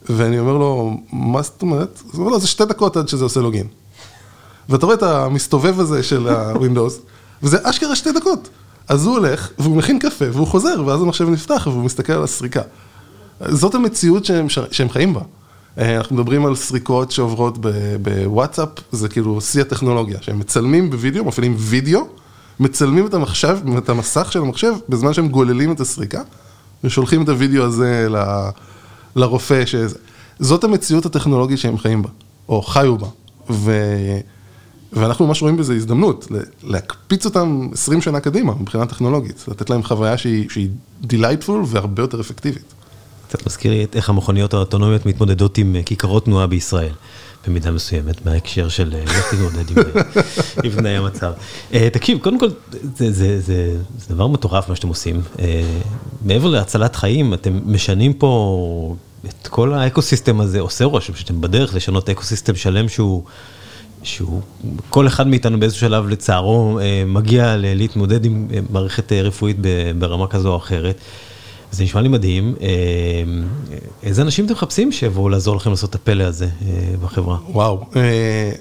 ואני 0.10 0.40
אומר 0.40 0.58
לו, 0.58 0.98
מה 1.14 1.42
זאת 1.42 1.62
אומרת? 1.62 2.02
אז 2.10 2.14
הוא 2.14 2.20
אומר 2.20 2.32
לו, 2.32 2.40
זה 2.40 2.48
שתי 2.48 2.66
דקות 2.66 2.98
עד 2.98 3.08
שזה 3.08 3.24
עושה 3.24 3.40
לוגין. 3.40 3.68
ואתה 4.70 4.86
רואה 4.86 4.98
את 4.98 5.04
המסתובב 5.04 5.80
הזה 5.80 6.04
של 6.04 6.28
ה-Windows, 6.28 6.94
וזה 7.44 7.58
אשכרה 7.64 7.96
שתי 7.96 8.12
דקות. 8.12 8.50
אז 8.92 9.06
הוא 9.06 9.14
הולך, 9.14 9.50
והוא 9.60 9.76
מכין 9.78 10.00
קפה, 10.00 10.26
והוא 10.34 10.48
חוזר, 10.48 10.84
ואז 10.86 11.02
המחשב 11.02 11.30
נפתח, 11.30 11.68
והוא 11.72 11.84
מסתכל 11.84 12.14
על 12.14 12.24
הסריקה. 12.24 12.62
זאת 13.48 13.76
המציאות 13.76 14.26
שהם, 14.26 14.48
שהם 14.50 14.90
חיים 14.90 15.14
בה. 15.14 15.22
אה, 15.78 15.98
אנחנו 15.98 16.16
מדברים 16.16 16.46
על 16.46 16.56
סריקות 16.56 17.12
שעוברות 17.12 17.58
בוואטסאפ, 18.02 18.70
זה 18.92 19.10
כאילו 19.10 19.42
שיא 19.42 19.62
הטכנולוגיה, 19.62 20.18
שהם 20.22 20.40
מצלמים 20.40 20.90
בווידאו, 20.90 21.26
מפעילים 21.26 21.56
וידאו, 21.58 22.08
מצלמים 22.60 23.06
את 23.06 23.14
המחשב, 23.14 23.58
את 23.78 23.90
המסך 23.90 24.32
של 24.32 24.40
המחשב, 24.40 24.74
בזמן 24.90 25.14
שהם 25.14 25.30
גוללים 25.30 25.72
את 25.72 25.80
הסריקה, 25.80 26.22
ושולחים 26.84 27.24
את 27.24 27.30
הווידאו 27.30 27.64
הזה 27.64 28.08
ל, 28.10 28.18
לרופא, 29.16 29.66
ש... 29.66 29.76
זאת 30.40 30.64
המציאות 30.64 31.06
הטכנולוגית 31.06 31.60
שהם 31.60 31.78
חיים 31.78 32.02
בה, 32.02 32.10
או 32.50 32.62
חיו 32.62 32.98
בה. 32.98 33.08
ו... 33.50 33.72
ואנחנו 34.94 35.28
ממש 35.28 35.42
רואים 35.42 35.58
בזה 35.58 35.74
הזדמנות, 35.74 36.28
להקפיץ 36.64 37.26
אותם 37.26 37.70
20 37.74 38.02
שנה 38.02 38.20
קדימה 38.20 38.54
מבחינה 38.60 38.86
טכנולוגית, 38.86 39.46
לתת 39.48 39.70
להם 39.70 39.84
חוויה 39.84 40.18
שהיא, 40.18 40.50
שהיא 40.50 40.70
delightful 41.02 41.64
והרבה 41.68 42.04
יותר 42.04 42.22
אפקטיבית. 42.22 42.74
קצת 43.32 43.48
מזכיר 43.48 43.72
לי 43.72 43.84
את 43.84 43.96
איך 43.96 44.10
המכוניות 44.10 44.54
האוטונומיות 44.54 45.06
מתמודדות 45.06 45.58
עם 45.58 45.76
אה, 45.76 45.84
כיכרות 45.84 46.26
תנועה 46.26 46.48
בישראל, 46.48 46.94
במידה 47.48 47.72
מסוימת, 47.72 48.26
מההקשר 48.26 48.70
של 48.70 48.94
אה, 48.94 49.00
איך 49.00 49.34
תתמודד 49.34 49.70
עם 49.70 49.78
אה, 50.72 50.76
תנאי 50.78 50.98
המצב. 50.98 51.32
תקשיב, 51.94 52.20
קודם 52.20 52.40
כל, 52.40 52.50
זה, 52.98 53.12
זה, 53.12 53.42
זה, 53.42 53.78
זה 53.98 54.16
דבר 54.16 54.28
מטורף 54.28 54.70
מה 54.70 54.76
שאתם 54.76 54.88
עושים. 54.88 55.22
מעבר 56.26 56.48
להצלת 56.48 56.96
חיים, 56.96 57.34
אתם 57.34 57.60
משנים 57.66 58.14
פה 58.14 58.96
את 59.26 59.48
כל 59.48 59.74
האקוסיסטם 59.74 60.42
הזה, 60.42 60.60
עושה 60.60 60.86
רושם 60.86 61.16
שאתם 61.16 61.42
בדרך 61.42 61.76
לשנות 61.76 62.10
אקוסיסטם 62.10 62.56
שלם 62.56 62.90
שהוא... 62.90 63.24
שהוא, 64.04 64.42
כל 64.90 65.08
אחד 65.08 65.28
מאיתנו 65.28 65.60
באיזשהו 65.60 65.80
שלב 65.80 66.08
לצערו 66.08 66.80
מגיע 67.06 67.56
להתמודד 67.58 68.26
עם 68.26 68.48
מערכת 68.70 69.12
רפואית 69.12 69.58
ברמה 70.00 70.28
כזו 70.28 70.52
או 70.52 70.58
אחרת. 70.58 71.02
זה 71.72 71.84
נשמע 71.84 72.02
לי 72.02 72.10
מדהים. 72.10 72.56
אה, 72.62 72.68
איזה 74.04 74.22
אנשים 74.22 74.46
אתם 74.46 74.54
מחפשים 74.54 74.92
שיבואו 74.92 75.30
לעזור 75.30 75.56
לכם 75.56 75.70
לעשות 75.70 75.90
את 75.90 75.96
הפלא 75.96 76.24
הזה 76.24 76.46
אה, 76.46 76.94
בחברה? 77.04 77.38
וואו, 77.50 77.86
אה, 77.96 78.52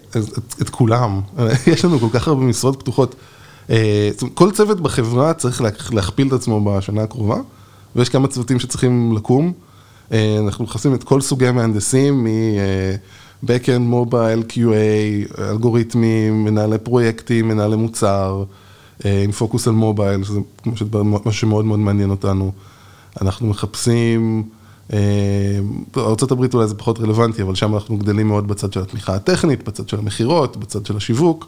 את 0.63 0.71
כולם. 0.71 1.21
יש 1.73 1.85
לנו 1.85 1.99
כל 2.01 2.07
כך 2.13 2.29
הרבה 2.29 2.43
משרות 2.43 2.81
פתוחות. 2.81 3.15
כל 4.35 4.51
צוות 4.51 4.81
בחברה 4.81 5.35
צריך 5.35 5.63
להכפיל 5.93 6.29
את 6.29 6.33
עצמו 6.33 6.65
בשנה 6.65 7.03
הקרובה, 7.03 7.37
ויש 7.97 8.09
כמה 8.09 8.29
צוותים 8.29 8.61
שצריכים 8.61 9.13
לקום. 9.17 9.53
אנחנו 10.39 10.65
מחפשים 10.65 10.95
את 10.95 11.05
כל 11.05 11.21
סוגי 11.21 11.47
המהנדסים, 11.47 12.27
מ-Backend, 13.43 13.79
מובייל, 13.79 14.43
QA, 14.49 15.41
אלגוריתמים, 15.41 16.45
מנהלי 16.45 16.79
פרויקטים, 16.79 17.49
מנהלי 17.49 17.77
מוצר, 17.77 18.45
עם 19.05 19.33
פוקוס 19.33 19.69
על 19.69 19.75
מובייל, 19.75 20.25
שזה 20.25 20.41
משהו 21.05 21.33
שמאוד 21.33 21.65
מאוד 21.65 21.79
מעניין 21.79 22.11
אותנו. 22.11 22.53
אנחנו 23.21 23.47
מחפשים, 23.47 24.43
אה, 24.93 24.99
ארה"ב 25.97 26.55
אולי 26.55 26.69
זה 26.69 26.75
פחות 26.75 27.01
רלוונטי, 27.01 27.43
אבל 27.43 27.55
שם 27.55 27.75
אנחנו 27.75 27.97
גדלים 27.97 28.29
מאוד 28.29 28.49
בצד 28.49 28.73
של 28.73 28.81
התמיכה 28.81 29.15
הטכנית, 29.15 29.69
בצד 29.69 29.89
של 29.89 29.99
המכירות, 29.99 30.57
בצד 30.57 30.87
של 30.87 30.97
השיווק. 30.97 31.47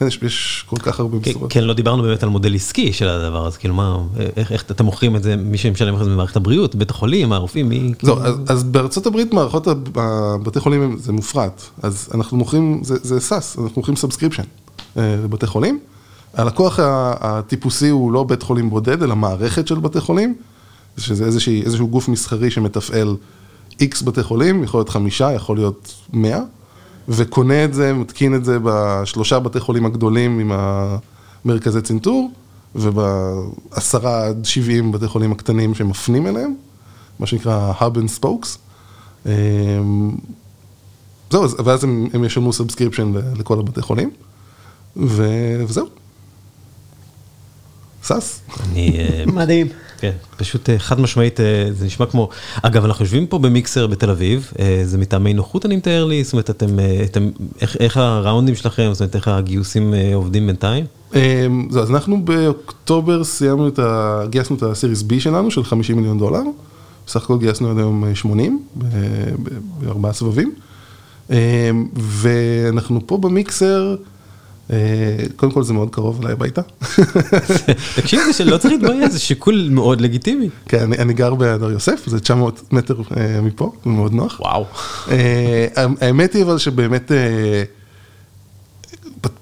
כן, 0.00 0.06
יש, 0.06 0.18
יש 0.22 0.64
כל 0.66 0.76
כך 0.76 1.00
הרבה 1.00 1.18
כן, 1.22 1.30
משרות. 1.30 1.52
כן, 1.52 1.64
לא 1.64 1.74
דיברנו 1.74 2.02
באמת 2.02 2.22
על 2.22 2.28
מודל 2.28 2.54
עסקי 2.54 2.92
של 2.92 3.08
הדבר 3.08 3.46
הזה, 3.46 3.58
כאילו 3.58 3.74
מה, 3.74 3.98
איך, 4.36 4.52
איך 4.52 4.64
אתם 4.70 4.84
מוכרים 4.84 5.16
את 5.16 5.22
זה, 5.22 5.36
מי 5.36 5.58
שמשלם 5.58 5.94
לך 5.94 6.02
זה 6.02 6.10
במערכת 6.10 6.36
הבריאות, 6.36 6.74
בית 6.74 6.90
החולים, 6.90 7.32
הרופאים, 7.32 7.68
מי... 7.68 7.92
לא, 8.02 8.18
אז, 8.22 8.34
אז 8.48 8.64
בארצות 8.64 9.06
הברית 9.06 9.32
מערכות 9.32 9.66
הבתי 9.94 10.60
חולים 10.60 10.96
זה 10.98 11.12
מופרט, 11.12 11.62
אז 11.82 12.08
אנחנו 12.14 12.36
מוכרים, 12.36 12.80
זה, 12.84 12.96
זה 13.02 13.20
SaaS, 13.20 13.58
אנחנו 13.58 13.72
מוכרים 13.76 13.96
subscription 13.96 14.42
אה, 14.96 15.16
לבתי 15.24 15.46
חולים. 15.46 15.78
הלקוח 16.34 16.78
הטיפוסי 17.20 17.88
הוא 17.88 18.12
לא 18.12 18.24
בית 18.24 18.42
חולים 18.42 18.70
בודד, 18.70 19.02
אלא 19.02 19.16
מערכת 19.16 19.66
של 19.66 19.78
בתי 19.78 20.00
חולים, 20.00 20.34
שזה 20.98 21.24
איזושהי, 21.24 21.62
איזשהו 21.62 21.88
גוף 21.88 22.08
מסחרי 22.08 22.50
שמתפעל 22.50 23.16
איקס 23.80 24.02
בתי 24.02 24.22
חולים, 24.22 24.64
יכול 24.64 24.78
להיות 24.78 24.88
חמישה, 24.88 25.32
יכול 25.32 25.56
להיות 25.56 25.94
מאה, 26.12 26.40
וקונה 27.10 27.64
את 27.64 27.74
זה, 27.74 27.92
מתקין 27.92 28.34
את 28.34 28.44
זה 28.44 28.58
בשלושה 28.62 29.38
בתי 29.38 29.60
חולים 29.60 29.86
הגדולים 29.86 30.38
עם 30.38 30.52
המרכזי 31.44 31.82
צנתור, 31.82 32.30
ובעשרה 32.74 34.26
עד 34.26 34.44
שבעים 34.44 34.92
בתי 34.92 35.08
חולים 35.08 35.32
הקטנים 35.32 35.74
שמפנים 35.74 36.26
אליהם, 36.26 36.54
מה 37.18 37.26
שנקרא 37.26 37.72
hub 37.80 37.96
and 37.96 38.20
spokes. 38.20 38.58
אמ, 39.26 39.30
זהו, 41.30 41.44
ואז 41.64 41.84
הם, 41.84 42.06
הם 42.12 42.24
ישלמו 42.24 42.52
subscription 42.52 43.12
לכל 43.36 43.58
הבתי 43.58 43.82
חולים, 43.82 44.10
וזהו. 44.96 45.86
שש. 48.04 48.40
אני... 48.60 48.98
אה, 48.98 49.24
מדהים. 49.26 49.66
כן, 50.00 50.10
פשוט 50.36 50.70
אה, 50.70 50.78
חד 50.78 51.00
משמעית, 51.00 51.40
אה, 51.40 51.68
זה 51.72 51.86
נשמע 51.86 52.06
כמו... 52.06 52.28
אגב, 52.62 52.84
אנחנו 52.84 53.04
יושבים 53.04 53.26
פה 53.26 53.38
במיקסר 53.38 53.86
בתל 53.86 54.10
אביב, 54.10 54.52
זה 54.84 54.98
מטעמי 54.98 55.34
נוחות 55.34 55.66
אני 55.66 55.76
מתאר 55.76 56.04
לי, 56.04 56.24
זאת 56.24 56.32
אומרת, 56.32 56.50
אתם, 56.50 56.66
אתם, 57.04 57.30
איך, 57.60 57.76
איך 57.80 57.96
הראונדים 57.96 58.54
שלכם, 58.54 58.88
זאת 58.92 59.00
אומרת, 59.00 59.16
איך 59.16 59.28
הגיוסים 59.28 59.94
עובדים 60.14 60.46
בינתיים? 60.46 60.84
אז 61.80 61.90
אנחנו 61.90 62.24
באוקטובר 62.24 63.24
סיימנו 63.24 63.68
את 63.68 63.78
ה... 63.78 64.22
גייסנו 64.30 64.56
את 64.56 64.62
הסיריס 64.62 65.02
B 65.02 65.20
שלנו, 65.20 65.50
של 65.50 65.64
50 65.64 65.96
מיליון 65.96 66.18
דולר. 66.18 66.42
בסך 67.06 67.22
הכל 67.22 67.38
גייסנו 67.38 67.70
עד 67.70 67.78
היום 67.78 68.14
80, 68.14 68.62
בארבעה 69.80 70.12
סבבים. 70.12 70.54
אה, 71.30 71.70
ואנחנו 71.94 73.06
פה 73.06 73.18
במיקסר, 73.18 73.90
אה, 73.90 74.04
קודם 75.36 75.52
כל 75.52 75.62
זה 75.62 75.72
מאוד 75.72 75.90
קרוב 75.90 76.20
אליי 76.22 76.32
הביתה. 76.32 76.62
תקשיב, 77.96 78.20
זה 78.26 78.32
שלא 78.32 78.56
צריך 78.56 78.72
להתבייש, 78.72 79.12
זה 79.12 79.18
שיקול 79.18 79.68
מאוד 79.70 80.00
לגיטימי. 80.00 80.48
כן, 80.66 80.82
אני, 80.82 80.98
אני 80.98 81.12
גר 81.12 81.34
בהדר 81.34 81.70
יוסף, 81.70 82.06
זה 82.06 82.20
900 82.20 82.72
מטר 82.72 83.00
אה, 83.16 83.40
מפה, 83.40 83.72
זה 83.84 83.90
מאוד 83.90 84.12
נוח. 84.12 84.40
וואו. 84.40 84.64
אה, 85.10 85.66
האמת 86.00 86.34
היא 86.34 86.42
אבל 86.42 86.58
שבאמת 86.58 87.12
אה, 87.12 87.62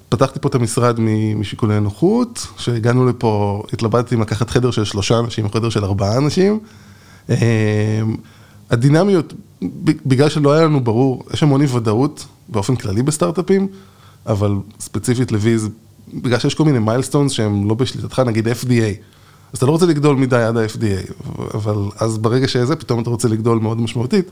פתחתי 0.09 0.39
פה 0.39 0.49
את 0.49 0.55
המשרד 0.55 0.99
משיקולי 1.35 1.79
נוחות, 1.79 2.47
שהגענו 2.57 3.05
לפה, 3.05 3.63
התלבטתי 3.73 4.15
אם 4.15 4.21
לקחת 4.21 4.49
חדר 4.49 4.71
של 4.71 4.83
שלושה 4.83 5.19
אנשים 5.19 5.45
או 5.45 5.49
חדר 5.49 5.69
של 5.69 5.85
ארבעה 5.85 6.17
אנשים. 6.17 6.59
אה, 7.29 7.35
הדינמיות, 8.69 9.33
בגלל 9.81 10.29
שלא 10.29 10.53
היה 10.53 10.63
לנו 10.63 10.83
ברור, 10.83 11.23
יש 11.33 11.43
המון 11.43 11.61
אי 11.61 11.67
ודאות 11.67 12.25
באופן 12.49 12.75
כללי 12.75 13.03
בסטארט-אפים, 13.03 13.67
אבל 14.25 14.55
ספציפית 14.79 15.31
לוויז, 15.31 15.69
בגלל 16.13 16.39
שיש 16.39 16.55
כל 16.55 16.63
מיני 16.63 16.79
milestones 16.79 17.31
שהם 17.31 17.69
לא 17.69 17.73
בשליטתך, 17.73 18.19
נגיד 18.19 18.47
FDA. 18.47 18.93
אז 19.53 19.57
אתה 19.57 19.65
לא 19.65 19.71
רוצה 19.71 19.85
לגדול 19.85 20.15
מדי 20.15 20.35
עד 20.35 20.57
ה-FDA, 20.57 21.13
אבל 21.53 21.75
אז 21.97 22.17
ברגע 22.17 22.47
שזה, 22.47 22.75
פתאום 22.75 23.01
אתה 23.01 23.09
רוצה 23.09 23.27
לגדול 23.27 23.59
מאוד 23.59 23.81
משמעותית. 23.81 24.31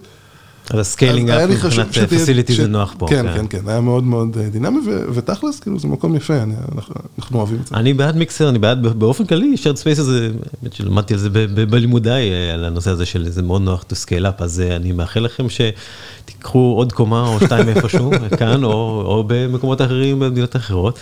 אז 0.70 0.80
ה 0.80 0.86
scaling 0.86 1.32
לי 1.32 1.56
מבחינת 1.56 1.88
facility 2.14 2.54
זה 2.56 2.68
נוח 2.68 2.96
פה. 2.98 3.08
כן, 3.10 3.26
כן, 3.36 3.46
כן, 3.50 3.70
היה 3.70 3.82
מאוד 3.82 4.04
מאוד 4.04 4.38
אה, 4.38 4.50
דינמי, 4.50 4.80
ותכלס, 5.14 5.60
כאילו, 5.60 5.80
זה 5.80 5.88
מקום 5.88 6.16
יפה, 6.16 6.36
אני- 6.44 6.54
אנחנו- 6.76 6.96
אוהבים 7.40 7.58
את 7.62 7.68
זה. 7.68 7.76
אני 7.76 7.94
בעד 7.94 8.16
מיקסר, 8.18 8.50
אני 8.50 8.60
בעד 8.60 8.82
באופן 9.00 9.26
כללי, 9.26 9.56
shared 9.64 9.78
space 9.78 10.00
הזה, 10.02 10.30
האמת 10.62 10.74
שלמדתי 10.74 11.14
על 11.14 11.20
זה 11.20 11.30
בלימודיי, 11.70 12.32
אה, 12.32 12.54
על 12.54 12.66
הנושא 12.66 12.92
הזה 12.92 13.06
של 13.06 13.30
זה 13.30 13.42
מאוד 13.42 13.62
נוח 13.62 13.82
to 13.90 14.06
scale 14.06 14.40
up, 14.40 14.44
אז 14.44 14.60
אה, 14.66 14.76
אני 14.76 14.92
מאחל 14.92 15.20
לכם 15.20 15.46
שתיקחו 15.50 16.74
עוד 16.78 16.94
קומה 16.94 17.28
או 17.28 17.40
שתיים 17.40 17.70
איפשהו, 17.70 18.12
כאן 18.40 18.64
או 18.64 18.72
או 19.06 19.24
במקומות 19.28 19.82
אחרים 19.82 20.20
במדינות 20.20 20.56
אחרות. 20.56 21.00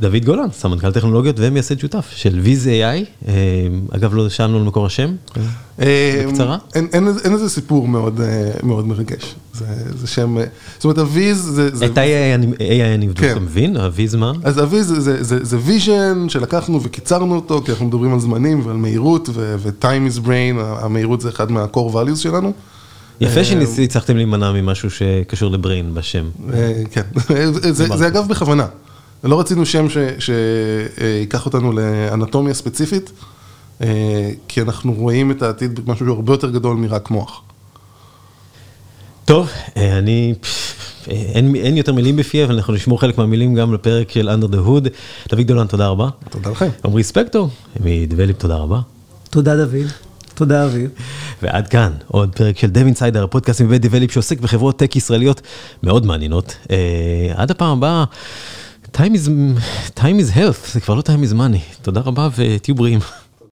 דוד 0.00 0.24
גולן, 0.24 0.50
סמנכ"ל 0.52 0.92
טכנולוגיות 0.92 1.36
ומייסד 1.38 1.78
שותף 1.78 2.10
של 2.16 2.38
ויז 2.40 2.66
AI, 2.66 3.28
אגב 3.96 4.14
לא 4.14 4.28
שאלנו 4.28 4.56
על 4.58 4.62
מקור 4.62 4.86
השם, 4.86 5.14
אה, 5.36 5.42
בקצרה? 5.80 6.58
אין- 6.74 6.86
אין 6.92 7.08
איזה- 7.34 7.48
סיפור 7.48 7.88
מאוד 7.88 8.20
אה, 8.20 8.50
מרגש. 8.62 9.34
זה 9.54 9.64
זה 10.00 10.06
שם, 10.06 10.38
אה, 10.38 10.44
זאת 10.76 10.84
אומרת, 10.84 10.98
הוויז 10.98 11.38
זה... 11.42 11.76
זה- 11.76 11.86
את 11.86 11.98
ה-AI 11.98 12.34
אני- 12.94 13.08
בדיוק 13.08 13.18
כן. 13.18 13.42
מבין, 13.42 13.76
הוויז 13.76 14.14
מה? 14.14 14.32
אז 14.44 14.58
הוויז 14.62 14.86
זה- 14.88 15.00
זה- 15.00 15.22
זה 15.24 15.38
זה 15.44 15.58
vision 15.60 16.26
שלקחנו 16.28 16.82
וקיצרנו 16.82 17.34
אותו, 17.34 17.62
כי 17.64 17.70
אנחנו 17.70 17.86
מדברים 17.86 18.12
על 18.12 18.20
זמנים 18.20 18.66
ועל 18.66 18.76
מהירות, 18.76 19.28
ו-time 19.32 19.84
is 20.14 20.26
brain, 20.26 20.30
המהירות 20.60 21.20
זה 21.20 21.28
אחד 21.28 21.50
מה-core 21.52 21.76
values 21.94 22.16
שלנו. 22.16 22.52
יפה 23.20 23.40
אה, 23.40 23.44
שהצלחתם 23.44 24.16
להימנע 24.16 24.52
ממשהו 24.52 24.90
שקשור 24.90 25.50
לבריין 25.50 25.94
בשם. 25.94 26.24
אה, 26.54 26.82
כן, 26.90 27.02
זה, 27.72 28.06
אגב 28.06 28.28
בכוונה. 28.28 28.66
לא 29.24 29.40
רצינו 29.40 29.66
שם 29.66 29.86
שייקח 30.18 31.46
אותנו 31.46 31.72
לאנטומיה 31.72 32.54
ספציפית, 32.54 33.10
אה, 33.10 33.29
כי 34.48 34.62
אנחנו 34.62 34.92
רואים 34.92 35.30
את 35.30 35.42
העתיד 35.42 35.80
במשהו 35.80 36.06
שהוא 36.06 36.16
הרבה 36.16 36.32
יותר 36.32 36.50
גדול 36.50 36.76
מרק 36.76 37.10
מוח. 37.10 37.42
טוב, 39.30 39.48
אה, 39.76 39.98
אני, 39.98 40.34
אה, 41.10 41.12
אין, 41.12 41.54
אין 41.54 41.76
יותר 41.76 41.92
מילים 41.92 42.16
בפי, 42.16 42.44
אבל 42.44 42.54
אנחנו 42.54 42.74
נשמור 42.74 43.00
חלק 43.00 43.18
מהמילים 43.18 43.54
גם 43.54 43.74
לפרק 43.74 44.10
של 44.10 44.28
Under 44.28 44.52
the 44.52 44.66
Hood. 44.66 44.88
דוד 45.28 45.46
דולן, 45.46 45.66
תודה 45.66 45.88
רבה. 45.88 46.08
תודה 46.30 46.50
לכם. 46.50 46.68
עמרי 46.84 47.02
ספקטור, 47.02 47.50
מדבליפ, 47.80 48.38
תודה 48.38 48.56
רבה. 48.56 48.80
תודה 49.30 49.56
דוד, 49.56 49.86
תודה 50.34 50.64
אביב. 50.64 50.90
ועד 51.42 51.68
כאן 51.68 51.92
עוד 52.06 52.34
פרק 52.34 52.58
של 52.58 52.70
Dev 52.74 52.96
Insider, 52.96 53.18
הפודקאסט 53.18 53.60
מבית 53.60 53.82
דבליפ 53.82 54.12
שעוסק 54.12 54.40
בחברות 54.40 54.78
טק 54.78 54.96
ישראליות 54.96 55.40
מאוד 55.82 56.06
מעניינות. 56.06 56.56
אה, 56.70 56.76
עד 57.34 57.50
הפעם 57.50 57.78
הבאה, 57.78 58.04
time 58.92 59.14
is, 59.14 59.28
time 59.96 60.20
is 60.20 60.36
health, 60.36 60.72
זה 60.72 60.80
כבר 60.80 60.94
לא 60.94 61.02
time 61.06 61.30
is 61.30 61.34
money. 61.34 61.82
תודה 61.82 62.00
רבה 62.00 62.28
ותהיו 62.36 62.74
בריאים. 62.74 63.00